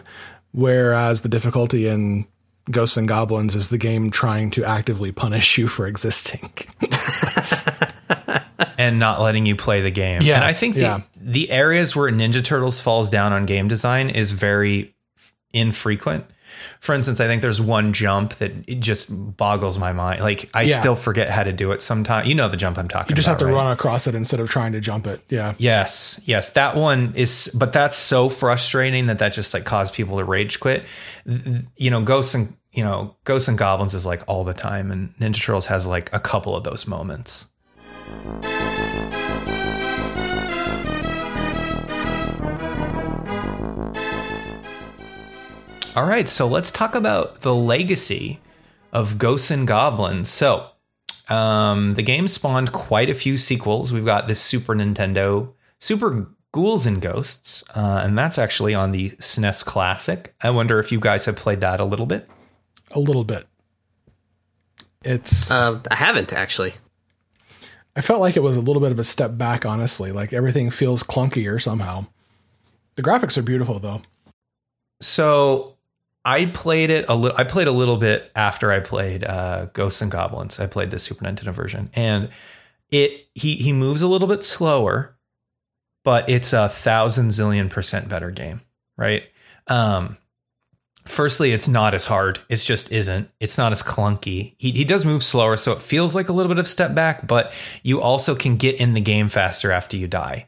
Whereas 0.53 1.23
the 1.23 1.29
difficulty 1.29 1.87
in 1.87 2.27
Ghosts 2.71 2.97
and 2.97 3.09
Goblins 3.09 3.57
is 3.57 3.69
the 3.69 3.79
game 3.79 4.11
trying 4.11 4.51
to 4.53 4.65
actively 4.65 5.13
punish 5.13 5.59
you 5.59 5.69
for 5.69 5.87
existing. 5.87 6.53
and 8.79 8.99
not 8.99 9.21
letting 9.21 9.47
you 9.47 9.57
play 9.57 9.81
the 9.81 9.91
game. 9.91 10.23
Yeah, 10.23 10.37
and 10.37 10.45
I 10.45 10.53
think 10.53 10.77
the, 10.77 10.81
yeah. 10.81 11.01
the 11.17 11.51
areas 11.51 11.97
where 11.97 12.11
Ninja 12.11 12.45
Turtles 12.45 12.81
falls 12.81 13.11
down 13.11 13.33
on 13.33 13.47
game 13.47 13.69
design 13.69 14.11
is 14.11 14.33
very 14.33 14.95
infrequent. 15.53 16.25
For 16.81 16.95
instance, 16.95 17.21
I 17.21 17.27
think 17.27 17.43
there's 17.43 17.61
one 17.61 17.93
jump 17.93 18.35
that 18.35 18.53
it 18.67 18.81
just 18.81 19.09
boggles 19.37 19.79
my 19.79 19.93
mind. 19.93 20.21
Like 20.21 20.51
I 20.55 20.63
Yeah. 20.63 20.79
still 20.81 20.97
forget 20.97 21.31
how 21.31 21.43
to 21.45 21.53
do 21.53 21.71
it 21.73 21.83
sometimes. 21.83 22.29
You 22.29 22.35
know 22.35 22.49
the 22.49 22.57
jump 22.57 22.79
I'm 22.79 22.89
talking 22.89 23.01
about. 23.07 23.11
You 23.11 23.17
just 23.17 23.29
have 23.29 23.39
to 23.39 23.47
right? 23.47 23.53
run 23.53 23.73
across 23.73 24.07
it 24.07 24.15
instead 24.15 24.41
of 24.41 24.49
trying 24.49 24.73
to 24.73 24.81
jump 24.81 25.07
it. 25.07 25.21
Yeah. 25.29 25.55
Yes, 25.59 26.21
yes, 26.25 26.51
that 26.51 26.77
one 26.77 27.13
is, 27.15 27.55
but 27.59 27.73
that's 27.73 27.97
so 27.97 28.29
frustrating 28.29 29.07
that 29.07 29.19
that 29.19 29.33
just 29.33 29.55
like 29.55 29.65
caused 29.65 29.95
people 29.95 30.19
to 30.19 30.25
rage 30.25 30.61
quit. 30.61 30.85
You 31.77 31.91
know, 31.91 32.03
Ghosts 32.03 32.35
and 32.35 32.57
you 32.73 32.83
know, 32.83 33.15
Ghosts 33.25 33.49
and 33.49 33.59
Goblins 33.59 33.93
is 33.95 34.07
like 34.07 34.23
all 34.27 34.45
the 34.45 34.55
time, 34.55 34.91
and 34.91 35.15
Ninja 35.17 35.43
Turtles 35.45 35.67
has 35.67 35.87
like 35.87 36.09
a 36.15 36.19
couple 36.21 36.57
of 36.57 36.65
those 36.65 36.87
moments. 36.87 37.47
All 45.95 46.07
right, 46.07 46.27
so 46.27 46.47
let's 46.47 46.71
talk 46.71 46.95
about 46.95 47.43
the 47.43 47.55
legacy 47.55 48.41
of 48.95 49.19
Ghosts 49.19 49.51
and 49.51 49.67
Goblins. 49.69 50.31
So, 50.31 50.69
um, 51.29 51.95
the 51.95 52.03
game 52.03 52.29
spawned 52.29 52.73
quite 52.73 53.11
a 53.11 53.15
few 53.15 53.37
sequels. 53.37 53.93
We've 53.93 54.05
got 54.05 54.27
this 54.27 54.41
Super 54.41 54.75
Nintendo 54.75 55.53
Super 55.81 56.29
Ghouls 56.53 56.87
and 56.87 57.03
Ghosts, 57.03 57.63
uh, 57.75 58.01
and 58.05 58.17
that's 58.17 58.39
actually 58.39 58.73
on 58.73 58.93
the 58.93 59.11
SNES 59.19 59.65
Classic. 59.67 60.35
I 60.41 60.49
wonder 60.51 60.79
if 60.79 60.93
you 60.93 60.99
guys 60.99 61.27
have 61.27 61.37
played 61.37 61.61
that 61.61 61.79
a 61.79 61.85
little 61.85 62.07
bit. 62.07 62.27
A 62.93 62.99
little 62.99 63.25
bit. 63.25 63.45
It's 65.05 65.51
Uh, 65.51 65.81
I 65.91 65.97
haven't 65.97 66.33
actually. 66.33 66.73
I 67.95 68.01
felt 68.01 68.21
like 68.21 68.39
it 68.39 68.43
was 68.43 68.57
a 68.57 68.63
little 68.63 68.81
bit 68.81 68.93
of 68.93 68.99
a 68.99 69.05
step 69.05 69.37
back, 69.37 69.67
honestly. 69.67 70.11
Like 70.11 70.33
everything 70.33 70.71
feels 70.71 71.03
clunkier 71.03 71.61
somehow. 71.61 72.07
The 72.95 73.03
graphics 73.03 73.37
are 73.37 73.43
beautiful 73.43 73.79
though. 73.79 74.01
So 75.01 75.72
I 76.25 76.47
played 76.47 76.91
it 76.91 77.07
a 77.09 77.15
little. 77.15 77.37
I 77.37 77.45
played 77.45 77.67
a 77.67 77.73
little 77.73 77.97
bit 77.97 78.31
after 78.37 78.71
I 78.71 78.81
played 78.81 79.25
uh, 79.25 79.67
Ghosts 79.73 80.03
and 80.03 80.11
Goblins. 80.11 80.61
I 80.61 80.67
played 80.67 80.91
the 80.91 80.99
Super 80.99 81.25
Nintendo 81.25 81.53
version, 81.53 81.91
and 81.95 82.31
it 82.91 83.27
he 83.35 83.57
he 83.57 83.73
moves 83.73 84.03
a 84.03 84.09
little 84.09 84.29
bit 84.29 84.45
slower, 84.45 85.17
but 86.05 86.29
it's 86.29 86.53
a 86.53 86.69
thousand 86.69 87.29
zillion 87.29 87.71
percent 87.71 88.09
better 88.09 88.31
game, 88.31 88.61
right? 88.97 89.25
Um, 89.67 90.17
firstly, 91.05 91.53
it's 91.53 91.69
not 91.69 91.95
as 91.95 92.05
hard. 92.05 92.41
It 92.49 92.57
just 92.57 92.93
isn't. 92.93 93.31
It's 93.41 93.59
not 93.59 93.73
as 93.73 93.83
clunky. 93.83 94.55
He 94.59 94.71
he 94.73 94.85
does 94.85 95.05
move 95.05 95.25
slower, 95.25 95.57
so 95.57 95.73
it 95.73 95.83
feels 95.83 96.15
like 96.15 96.29
a 96.29 96.33
little 96.33 96.49
bit 96.49 96.59
of 96.59 96.69
step 96.69 96.95
back, 96.95 97.27
but 97.27 97.53
you 97.83 98.01
also 98.01 98.35
can 98.35 98.57
get 98.57 98.81
in 98.81 98.95
the 98.95 99.01
game 99.01 99.29
faster 99.29 99.73
after 99.73 99.97
you 99.97 100.07
die. 100.07 100.47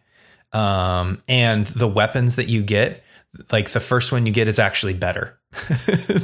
Um, 0.53 1.21
and 1.29 1.67
the 1.67 1.89
weapons 1.89 2.37
that 2.37 2.49
you 2.49 2.63
get, 2.63 3.04
like 3.51 3.71
the 3.71 3.81
first 3.81 4.13
one 4.13 4.27
you 4.27 4.33
get 4.33 4.49
is 4.49 4.59
actually 4.59 4.95
better 4.95 5.39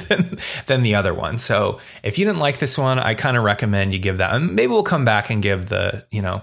than, 0.08 0.38
than 0.66 0.82
the 0.82 0.94
other 0.94 1.14
one. 1.14 1.38
So 1.38 1.80
if 2.02 2.18
you 2.18 2.24
didn't 2.24 2.40
like 2.40 2.58
this 2.58 2.76
one, 2.78 2.98
I 2.98 3.14
kind 3.14 3.36
of 3.36 3.44
recommend 3.44 3.92
you 3.92 3.98
give 3.98 4.18
that. 4.18 4.34
And 4.34 4.54
maybe 4.54 4.68
we'll 4.68 4.82
come 4.82 5.04
back 5.04 5.30
and 5.30 5.42
give 5.42 5.68
the, 5.68 6.06
you 6.10 6.22
know, 6.22 6.42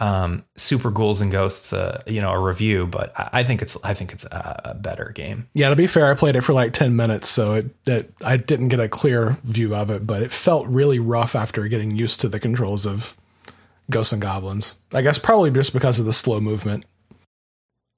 um, 0.00 0.44
Super 0.56 0.90
Ghouls 0.90 1.20
and 1.20 1.32
Ghosts, 1.32 1.72
uh, 1.72 2.02
you 2.06 2.20
know, 2.20 2.30
a 2.30 2.38
review. 2.38 2.86
But 2.86 3.12
I, 3.18 3.40
I 3.40 3.44
think 3.44 3.62
it's, 3.62 3.76
I 3.82 3.94
think 3.94 4.12
it's 4.12 4.24
a, 4.24 4.60
a 4.66 4.74
better 4.74 5.12
game. 5.14 5.48
Yeah, 5.54 5.70
to 5.70 5.76
be 5.76 5.86
fair, 5.86 6.10
I 6.10 6.14
played 6.14 6.36
it 6.36 6.42
for 6.42 6.52
like 6.52 6.72
ten 6.72 6.94
minutes, 6.96 7.28
so 7.28 7.54
it, 7.54 7.74
it 7.86 8.12
I 8.24 8.36
didn't 8.36 8.68
get 8.68 8.80
a 8.80 8.88
clear 8.88 9.38
view 9.42 9.74
of 9.74 9.90
it, 9.90 10.06
but 10.06 10.22
it 10.22 10.30
felt 10.30 10.66
really 10.68 10.98
rough 10.98 11.34
after 11.34 11.66
getting 11.68 11.96
used 11.96 12.20
to 12.20 12.28
the 12.28 12.40
controls 12.40 12.86
of 12.86 13.16
Ghosts 13.90 14.12
and 14.12 14.22
Goblins. 14.22 14.78
I 14.92 15.02
guess 15.02 15.18
probably 15.18 15.50
just 15.50 15.72
because 15.72 15.98
of 15.98 16.06
the 16.06 16.12
slow 16.12 16.40
movement. 16.40 16.84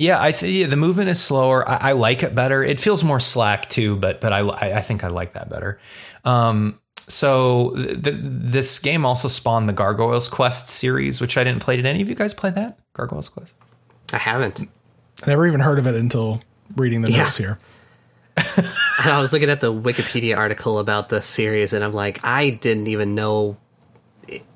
Yeah, 0.01 0.19
I 0.21 0.33
think 0.33 0.55
yeah, 0.55 0.67
the 0.67 0.77
movement 0.77 1.11
is 1.11 1.23
slower. 1.23 1.69
I, 1.69 1.91
I 1.91 1.93
like 1.93 2.23
it 2.23 2.35
better. 2.35 2.63
It 2.63 2.81
feels 2.81 3.05
more 3.05 3.21
slack 3.21 3.69
too, 3.69 3.97
but 3.97 4.21
but 4.23 4.33
I 4.33 4.39
I, 4.41 4.79
I 4.79 4.81
think 4.81 5.05
I 5.05 5.09
like 5.09 5.35
that 5.35 5.51
better. 5.51 5.79
Um, 6.25 6.81
so 7.07 7.75
th- 7.77 8.03
th- 8.03 8.17
this 8.19 8.79
game 8.79 9.05
also 9.05 9.29
spawned 9.29 9.69
the 9.69 9.75
Gargoyle's 9.75 10.27
Quest 10.29 10.69
series, 10.69 11.21
which 11.21 11.37
I 11.37 11.45
didn't 11.45 11.61
play. 11.63 11.77
Did 11.77 11.85
any 11.85 12.01
of 12.01 12.09
you 12.09 12.15
guys 12.15 12.33
play 12.33 12.51
that 12.51 12.79
Gargoyle's 12.95 13.29
Quest? 13.29 13.53
I 14.13 14.17
haven't. 14.19 14.61
I 14.61 15.27
never 15.27 15.47
even 15.47 15.61
heard 15.61 15.79
of 15.79 15.87
it 15.87 15.95
until 15.95 16.41
reading 16.77 17.03
the 17.03 17.11
Yeah. 17.13 17.25
notes 17.25 17.37
here. 17.37 17.59
And 19.03 19.11
I 19.11 19.19
was 19.19 19.33
looking 19.33 19.49
at 19.49 19.61
the 19.63 19.73
Wikipedia 19.73 20.37
article 20.37 20.79
about 20.79 21.09
the 21.09 21.23
series, 21.23 21.73
and 21.73 21.83
I'm 21.83 21.93
like, 21.93 22.21
I 22.23 22.51
didn't 22.51 22.87
even 22.89 23.15
know 23.15 23.57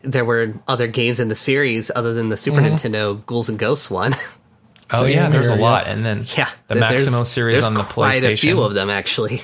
there 0.03 0.25
were 0.25 0.55
other 0.69 0.87
games 0.87 1.19
in 1.19 1.29
the 1.29 1.35
series 1.35 1.91
other 1.97 2.13
than 2.13 2.29
the 2.29 2.37
Super 2.37 2.59
Nintendo 2.61 3.25
Ghouls 3.27 3.49
and 3.49 3.59
Ghosts 3.59 3.91
one. 3.91 4.15
Oh 4.95 5.03
Same 5.03 5.11
yeah, 5.13 5.29
there's 5.29 5.49
a 5.51 5.57
lot, 5.57 5.87
and 5.87 6.05
then 6.05 6.25
yeah, 6.37 6.49
the 6.69 6.75
there's- 6.75 6.91
Maximo 6.93 7.25
series 7.25 7.55
there's 7.57 7.67
on 7.67 7.75
the 7.75 7.81
PlayStation. 7.81 7.93
quite 7.95 8.23
PlayStation. 8.23 8.33
a 8.33 8.37
few 8.37 8.63
of 8.63 8.75
them 8.75 8.91
actually. 8.91 9.41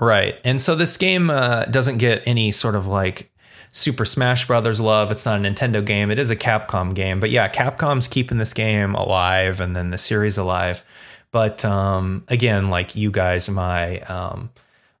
Right. 0.00 0.36
And 0.44 0.60
so 0.60 0.76
this 0.76 0.96
game 0.96 1.28
uh, 1.28 1.64
doesn't 1.64 1.98
get 1.98 2.22
any 2.24 2.52
sort 2.52 2.76
of 2.76 2.86
like 2.86 3.32
Super 3.72 4.04
Smash 4.04 4.46
Brothers 4.46 4.80
love. 4.80 5.10
It's 5.10 5.26
not 5.26 5.38
a 5.38 5.42
Nintendo 5.42 5.84
game. 5.84 6.10
It 6.12 6.18
is 6.20 6.30
a 6.30 6.36
Capcom 6.36 6.94
game. 6.94 7.18
But 7.18 7.30
yeah, 7.30 7.48
Capcom's 7.48 8.06
keeping 8.06 8.38
this 8.38 8.52
game 8.52 8.94
alive 8.94 9.60
and 9.60 9.74
then 9.74 9.90
the 9.90 9.98
series 9.98 10.38
alive. 10.38 10.84
But 11.32 11.64
um, 11.64 12.24
again, 12.28 12.70
like 12.70 12.94
you 12.94 13.10
guys, 13.10 13.50
my 13.50 13.98
um, 14.02 14.50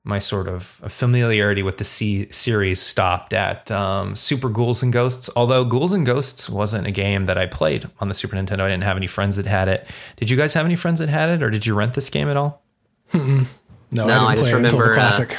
my 0.08 0.18
sort 0.18 0.48
of 0.48 0.62
familiarity 0.62 1.62
with 1.62 1.76
the 1.76 1.84
C- 1.84 2.32
series 2.32 2.80
stopped 2.80 3.34
at 3.34 3.70
um, 3.70 4.16
Super 4.16 4.48
Ghouls 4.48 4.82
and 4.82 4.90
Ghosts. 4.90 5.28
Although 5.36 5.66
Ghouls 5.66 5.92
and 5.92 6.06
Ghosts 6.06 6.48
wasn't 6.48 6.86
a 6.86 6.90
game 6.90 7.26
that 7.26 7.36
I 7.36 7.44
played 7.44 7.90
on 8.00 8.08
the 8.08 8.14
Super 8.14 8.34
Nintendo. 8.34 8.62
I 8.62 8.70
didn't 8.70 8.84
have 8.84 8.96
any 8.96 9.06
friends 9.06 9.36
that 9.36 9.44
had 9.44 9.68
it. 9.68 9.86
Did 10.16 10.30
you 10.30 10.36
guys 10.36 10.54
have 10.54 10.64
any 10.64 10.76
friends 10.76 10.98
that 11.00 11.10
had 11.10 11.28
it, 11.28 11.42
or 11.42 11.50
did 11.50 11.66
you 11.66 11.74
rent 11.74 11.92
this 11.92 12.08
game 12.08 12.28
at 12.28 12.38
all? 12.38 12.62
No, 13.12 13.44
No, 13.90 14.26
I 14.26 14.32
I 14.32 14.34
didn't 14.34 14.36
just 14.36 14.50
play 14.50 14.60
it 14.60 14.64
until 14.64 14.78
the 14.78 14.84
remember, 14.84 14.92
uh, 14.92 14.94
classic. 14.94 15.36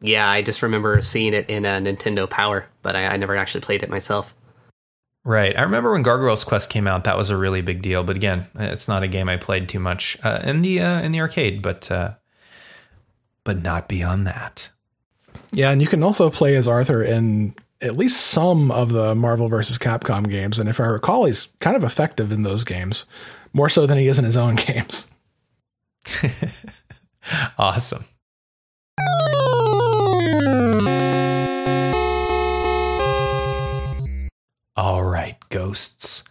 Yeah, 0.00 0.28
I 0.28 0.40
just 0.40 0.62
remember 0.62 1.00
seeing 1.02 1.34
it 1.34 1.48
in 1.50 1.66
a 1.66 1.80
Nintendo 1.80 2.28
Power, 2.28 2.66
but 2.82 2.96
I, 2.96 3.06
I 3.06 3.16
never 3.18 3.36
actually 3.36 3.60
played 3.62 3.82
it 3.82 3.90
myself. 3.90 4.34
Right. 5.26 5.56
I 5.56 5.62
remember 5.62 5.92
when 5.92 6.02
Gargoyle's 6.02 6.44
Quest 6.44 6.68
came 6.68 6.86
out, 6.86 7.04
that 7.04 7.16
was 7.16 7.30
a 7.30 7.36
really 7.36 7.62
big 7.62 7.80
deal. 7.80 8.02
But 8.02 8.16
again, 8.16 8.46
it's 8.54 8.88
not 8.88 9.02
a 9.02 9.08
game 9.08 9.28
I 9.28 9.38
played 9.38 9.68
too 9.68 9.78
much 9.78 10.18
uh, 10.22 10.40
in 10.44 10.60
the 10.62 10.80
uh, 10.80 11.00
in 11.00 11.12
the 11.12 11.20
arcade, 11.20 11.62
but 11.62 11.90
uh, 11.90 12.14
but 13.44 13.62
not 13.62 13.88
beyond 13.88 14.26
that. 14.26 14.70
Yeah, 15.52 15.70
and 15.70 15.80
you 15.80 15.86
can 15.86 16.02
also 16.02 16.30
play 16.30 16.56
as 16.56 16.66
Arthur 16.66 17.02
in 17.02 17.54
at 17.80 17.96
least 17.96 18.20
some 18.28 18.70
of 18.70 18.90
the 18.92 19.14
Marvel 19.14 19.48
vs. 19.48 19.78
Capcom 19.78 20.28
games, 20.28 20.58
and 20.58 20.68
if 20.68 20.80
I 20.80 20.86
recall, 20.86 21.26
he's 21.26 21.52
kind 21.60 21.76
of 21.76 21.84
effective 21.84 22.32
in 22.32 22.42
those 22.42 22.64
games, 22.64 23.06
more 23.52 23.68
so 23.68 23.86
than 23.86 23.98
he 23.98 24.08
is 24.08 24.18
in 24.18 24.24
his 24.24 24.36
own 24.36 24.54
games. 24.56 25.14
Awesome. 27.58 28.04
All 34.76 35.04
right, 35.04 35.36
ghosts. 35.48 36.24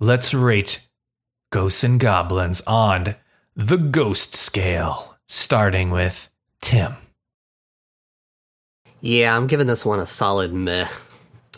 Let's 0.00 0.34
rate 0.34 0.86
Ghosts 1.50 1.84
and 1.84 2.00
Goblins 2.00 2.60
on 2.66 3.14
the 3.54 3.76
ghost 3.76 4.34
scale, 4.34 5.16
starting 5.28 5.90
with 5.90 6.28
Tim. 6.64 6.92
Yeah, 9.02 9.36
I'm 9.36 9.46
giving 9.48 9.66
this 9.66 9.84
one 9.84 10.00
a 10.00 10.06
solid 10.06 10.54
meh. 10.54 10.88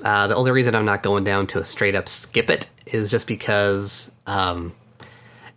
Uh, 0.05 0.27
the 0.27 0.35
only 0.35 0.51
reason 0.51 0.75
I'm 0.75 0.85
not 0.85 1.05
going 1.05 1.23
down 1.23 1.47
to 1.49 1.61
a 1.61 1.65
straight 1.65 1.95
up 1.95 2.09
skip 2.09 2.51
it 2.51 2.69
is 2.87 3.09
just 3.09 3.29
because 3.29 4.11
um, 4.27 4.75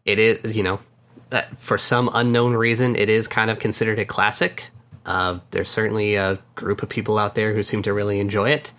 it 0.06 0.20
is, 0.20 0.56
you 0.56 0.62
know, 0.62 0.80
uh, 1.32 1.42
for 1.56 1.80
some 1.80 2.12
unknown 2.14 2.54
reason, 2.54 2.96
it 2.96 3.10
is 3.10 3.28
kind 3.28 3.50
of 3.50 3.58
considered 3.58 3.98
a 3.98 4.06
classic. 4.06 4.70
Uh, 5.08 5.40
there's 5.50 5.70
certainly 5.70 6.14
a 6.14 6.38
group 6.54 6.84
of 6.84 6.90
people 6.90 7.18
out 7.18 7.34
there 7.34 7.52
who 7.52 7.64
seem 7.64 7.82
to 7.82 7.92
really 7.92 8.20
enjoy 8.20 8.52
it. 8.52 8.72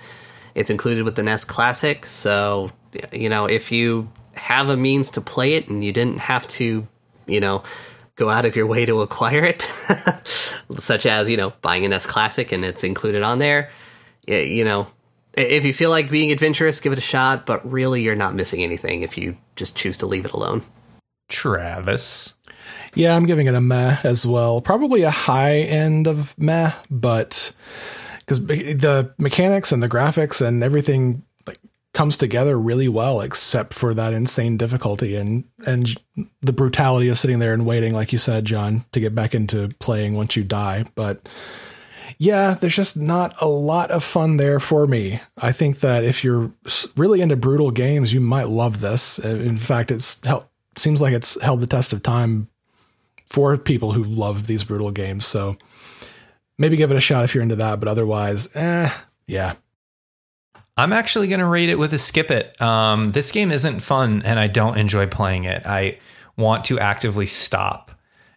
It's 0.55 0.71
included 0.71 1.03
with 1.03 1.17
the 1.17 1.25
NES 1.25 1.45
Classic, 1.45 2.07
so 2.07 2.71
you 3.13 3.29
know 3.29 3.47
if 3.47 3.73
you 3.73 4.09
have 4.35 4.69
a 4.69 4.77
means 4.77 5.11
to 5.13 5.21
play 5.21 5.55
it 5.55 5.69
and 5.69 5.83
you 5.83 5.93
didn't 5.93 6.19
have 6.19 6.47
to, 6.47 6.87
you 7.27 7.41
know, 7.41 7.65
go 8.21 8.29
out 8.29 8.45
of 8.45 8.55
your 8.55 8.67
way 8.67 8.85
to 8.85 9.01
acquire 9.01 9.45
it, 9.45 9.63
such 10.79 11.07
as 11.07 11.29
you 11.29 11.37
know 11.37 11.53
buying 11.63 11.85
a 11.85 11.89
NES 11.89 12.07
Classic 12.07 12.53
and 12.53 12.65
it's 12.65 12.85
included 12.85 13.23
on 13.23 13.39
there. 13.39 13.71
You 14.29 14.65
know, 14.65 14.87
if 15.35 15.65
you 15.65 15.73
feel 15.73 15.91
like 15.91 16.11
being 16.11 16.31
adventurous, 16.31 16.79
give 16.79 16.93
it 16.93 16.99
a 16.99 17.03
shot. 17.03 17.47
But 17.47 17.69
really, 17.69 18.03
you're 18.03 18.15
not 18.15 18.35
missing 18.35 18.63
anything 18.63 19.03
if 19.03 19.17
you 19.17 19.37
just 19.57 19.75
choose 19.75 19.97
to 19.99 20.07
leave 20.07 20.27
it 20.27 20.33
alone. 20.33 20.63
Travis. 21.29 22.35
Yeah, 22.95 23.17
I'm 23.17 23.25
giving 23.25 23.47
it 23.47 23.55
a 23.55 23.61
meh 23.61 23.99
as 24.05 24.27
well. 24.27 24.61
Probably 24.61 25.03
a 25.03 25.11
high 25.11 25.61
end 25.61 26.07
of 26.07 26.39
meh, 26.39 26.73
but 26.91 27.53
because 28.19 28.45
the 28.45 29.15
mechanics 29.17 29.73
and 29.73 29.83
the 29.83 29.89
graphics 29.89 30.45
and 30.45 30.63
everything 30.63 31.23
like 31.23 31.30
comes 31.93 32.17
together 32.17 32.59
really 32.59 32.89
well, 32.89 33.21
except 33.21 33.75
for 33.75 33.95
that 33.95 34.13
insane 34.13 34.57
difficulty 34.57 35.17
and 35.17 35.45
and 35.67 36.01
the 36.41 36.53
brutality 36.53 37.09
of 37.09 37.19
sitting 37.19 37.39
there 37.39 37.53
and 37.53 37.67
waiting, 37.67 37.93
like 37.93 38.13
you 38.13 38.19
said, 38.19 38.45
John, 38.45 38.85
to 38.93 39.01
get 39.01 39.15
back 39.15 39.35
into 39.35 39.69
playing 39.79 40.15
once 40.15 40.37
you 40.37 40.45
die. 40.45 40.85
But 40.95 41.29
yeah, 42.19 42.55
there's 42.55 42.77
just 42.77 42.97
not 42.97 43.35
a 43.41 43.49
lot 43.49 43.91
of 43.91 44.05
fun 44.05 44.37
there 44.37 44.61
for 44.61 44.87
me. 44.87 45.21
I 45.39 45.53
think 45.53 45.81
that 45.81 46.05
if 46.05 46.23
you're 46.23 46.53
really 46.97 47.23
into 47.23 47.37
brutal 47.37 47.71
games, 47.71 48.13
you 48.13 48.21
might 48.21 48.49
love 48.49 48.81
this. 48.81 49.19
In 49.19 49.57
fact, 49.57 49.91
it's 49.91 50.23
seems 50.77 51.01
like 51.01 51.13
it's 51.13 51.41
held 51.41 51.61
the 51.61 51.67
test 51.67 51.93
of 51.93 52.03
time 52.03 52.49
for 53.27 53.57
people 53.57 53.93
who 53.93 54.05
love 54.05 54.47
these 54.47 54.65
brutal 54.65 54.91
games. 54.91 55.27
So 55.27 55.57
maybe 56.59 56.77
give 56.77 56.91
it 56.91 56.97
a 56.97 57.01
shot 57.01 57.25
if 57.25 57.35
you're 57.35 57.43
into 57.43 57.57
that, 57.57 57.81
but 57.81 57.89
otherwise, 57.89 58.55
eh, 58.55 58.91
yeah. 59.27 59.55
I'm 60.81 60.95
actually 60.95 61.29
going 61.29 61.41
to 61.41 61.47
rate 61.47 61.69
it 61.69 61.79
with 61.79 61.93
a 61.93 61.99
skip 61.99 62.31
it. 62.31 62.59
Um, 62.59 63.11
this 63.11 63.33
game 63.33 63.53
isn't 63.53 63.81
fun 63.81 64.23
and 64.25 64.39
I 64.41 64.47
don't 64.47 64.79
enjoy 64.79 65.07
playing 65.07 65.45
it. 65.45 65.67
I 65.67 65.99
want 66.39 66.65
to 66.67 66.79
actively 66.79 67.27
stop. 67.27 67.91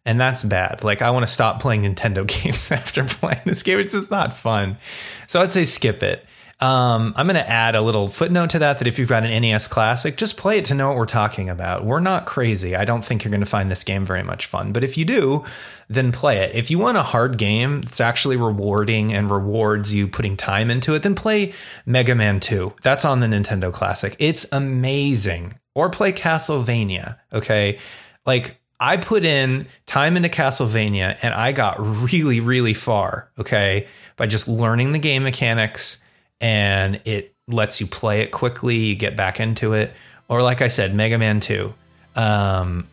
And 0.05 0.19
that's 0.19 0.43
bad. 0.43 0.83
Like, 0.83 1.01
I 1.01 1.11
want 1.11 1.25
to 1.25 1.31
stop 1.31 1.61
playing 1.61 1.83
Nintendo 1.83 2.27
games 2.43 2.69
after 2.69 3.05
playing 3.05 3.43
this 3.45 3.63
game. 3.63 3.79
It's 3.79 3.93
just 3.93 4.11
not 4.11 4.33
fun. 4.33 4.77
So 5.25 5.41
I'd 5.41 5.53
say 5.53 5.63
skip 5.63 6.03
it. 6.03 6.25
Um, 6.59 7.13
I'm 7.17 7.25
going 7.25 7.35
to 7.35 7.49
add 7.49 7.75
a 7.75 7.81
little 7.81 8.07
footnote 8.07 8.51
to 8.51 8.59
that 8.59 8.79
that 8.79 8.87
if 8.87 8.97
you've 8.97 9.09
got 9.09 9.23
an 9.23 9.41
NES 9.41 9.67
Classic, 9.67 10.15
just 10.15 10.37
play 10.37 10.59
it 10.59 10.65
to 10.65 10.75
know 10.75 10.87
what 10.87 10.97
we're 10.97 11.05
talking 11.05 11.49
about. 11.49 11.83
We're 11.83 11.99
not 11.99 12.25
crazy. 12.25 12.75
I 12.75 12.85
don't 12.85 13.03
think 13.03 13.23
you're 13.23 13.31
going 13.31 13.41
to 13.41 13.45
find 13.45 13.69
this 13.69 13.83
game 13.83 14.05
very 14.05 14.23
much 14.23 14.45
fun. 14.45 14.71
But 14.71 14.83
if 14.83 14.97
you 14.97 15.03
do, 15.03 15.43
then 15.89 16.11
play 16.11 16.37
it. 16.43 16.55
If 16.55 16.71
you 16.71 16.79
want 16.79 16.97
a 16.97 17.03
hard 17.03 17.37
game 17.37 17.81
that's 17.81 17.99
actually 17.99 18.37
rewarding 18.37 19.13
and 19.13 19.29
rewards 19.29 19.93
you 19.93 20.07
putting 20.07 20.37
time 20.37 20.69
into 20.69 20.93
it, 20.95 21.03
then 21.03 21.15
play 21.15 21.53
Mega 21.85 22.15
Man 22.15 22.39
2. 22.39 22.73
That's 22.81 23.03
on 23.03 23.19
the 23.19 23.27
Nintendo 23.27 23.73
Classic. 23.73 24.15
It's 24.19 24.45
amazing. 24.51 25.59
Or 25.75 25.89
play 25.89 26.13
Castlevania, 26.13 27.17
okay? 27.33 27.79
Like, 28.25 28.59
I 28.79 28.97
put 28.97 29.25
in 29.25 29.67
time 29.85 30.17
into 30.17 30.29
Castlevania 30.29 31.17
and 31.21 31.33
I 31.33 31.51
got 31.51 31.77
really, 31.79 32.39
really 32.39 32.73
far, 32.73 33.31
okay, 33.39 33.87
by 34.17 34.27
just 34.27 34.47
learning 34.47 34.91
the 34.91 34.99
game 34.99 35.23
mechanics 35.23 36.02
and 36.43 36.99
it 37.05 37.33
lets 37.47 37.79
you 37.79 37.87
play 37.87 38.21
it 38.21 38.31
quickly, 38.31 38.75
you 38.75 38.95
get 38.95 39.15
back 39.15 39.39
into 39.39 39.71
it. 39.73 39.93
Or 40.27 40.43
like 40.43 40.61
I 40.61 40.67
said, 40.67 40.93
Mega 40.93 41.17
Man 41.17 41.39
2. 41.39 41.73
Um, 42.17 42.87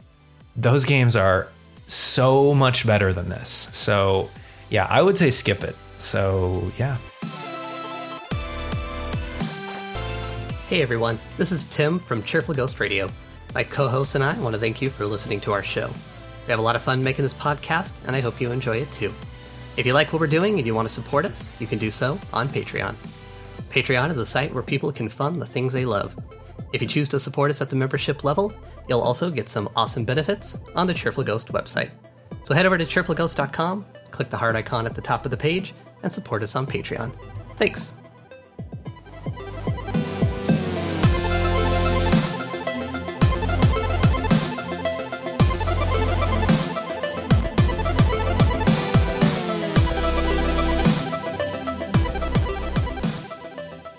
those 0.54 0.84
games 0.84 1.16
are 1.16 1.48
so 1.86 2.54
much 2.54 2.86
better 2.86 3.12
than 3.12 3.28
this. 3.28 3.68
So, 3.72 4.30
yeah, 4.70 4.86
I 4.88 5.02
would 5.02 5.18
say 5.18 5.30
skip 5.30 5.64
it. 5.64 5.74
So, 5.98 6.70
yeah. 6.78 6.96
Hey 10.68 10.82
everyone, 10.82 11.18
this 11.36 11.50
is 11.50 11.64
Tim 11.64 11.98
from 11.98 12.22
Cheerful 12.22 12.54
Ghost 12.54 12.78
Radio. 12.78 13.10
My 13.52 13.64
co 13.64 13.88
host 13.88 14.14
and 14.14 14.22
I 14.22 14.38
want 14.38 14.54
to 14.54 14.60
thank 14.60 14.80
you 14.80 14.90
for 14.90 15.04
listening 15.04 15.40
to 15.40 15.52
our 15.52 15.64
show. 15.64 15.88
We 16.46 16.50
have 16.50 16.60
a 16.60 16.62
lot 16.62 16.76
of 16.76 16.82
fun 16.82 17.02
making 17.02 17.24
this 17.24 17.34
podcast, 17.34 17.94
and 18.06 18.14
I 18.14 18.20
hope 18.20 18.40
you 18.40 18.52
enjoy 18.52 18.76
it 18.76 18.92
too. 18.92 19.12
If 19.76 19.86
you 19.86 19.92
like 19.92 20.12
what 20.12 20.20
we're 20.20 20.28
doing 20.28 20.58
and 20.58 20.66
you 20.66 20.74
want 20.76 20.86
to 20.86 20.94
support 20.94 21.24
us, 21.24 21.52
you 21.58 21.66
can 21.66 21.80
do 21.80 21.90
so 21.90 22.16
on 22.32 22.48
Patreon. 22.48 22.94
Patreon 23.70 24.10
is 24.10 24.18
a 24.18 24.26
site 24.26 24.52
where 24.52 24.64
people 24.64 24.90
can 24.90 25.08
fund 25.08 25.40
the 25.40 25.46
things 25.46 25.72
they 25.72 25.84
love. 25.84 26.18
If 26.72 26.82
you 26.82 26.88
choose 26.88 27.08
to 27.10 27.20
support 27.20 27.50
us 27.50 27.60
at 27.60 27.70
the 27.70 27.76
membership 27.76 28.24
level, 28.24 28.52
you'll 28.88 29.00
also 29.00 29.30
get 29.30 29.48
some 29.48 29.68
awesome 29.76 30.04
benefits 30.04 30.58
on 30.74 30.88
the 30.88 30.94
Cheerful 30.94 31.22
Ghost 31.22 31.52
website. 31.52 31.90
So 32.42 32.52
head 32.52 32.66
over 32.66 32.76
to 32.76 32.84
cheerfulghost.com, 32.84 33.86
click 34.10 34.28
the 34.28 34.36
heart 34.36 34.56
icon 34.56 34.86
at 34.86 34.94
the 34.94 35.00
top 35.00 35.24
of 35.24 35.30
the 35.30 35.36
page, 35.36 35.72
and 36.02 36.12
support 36.12 36.42
us 36.42 36.56
on 36.56 36.66
Patreon. 36.66 37.14
Thanks. 37.56 37.94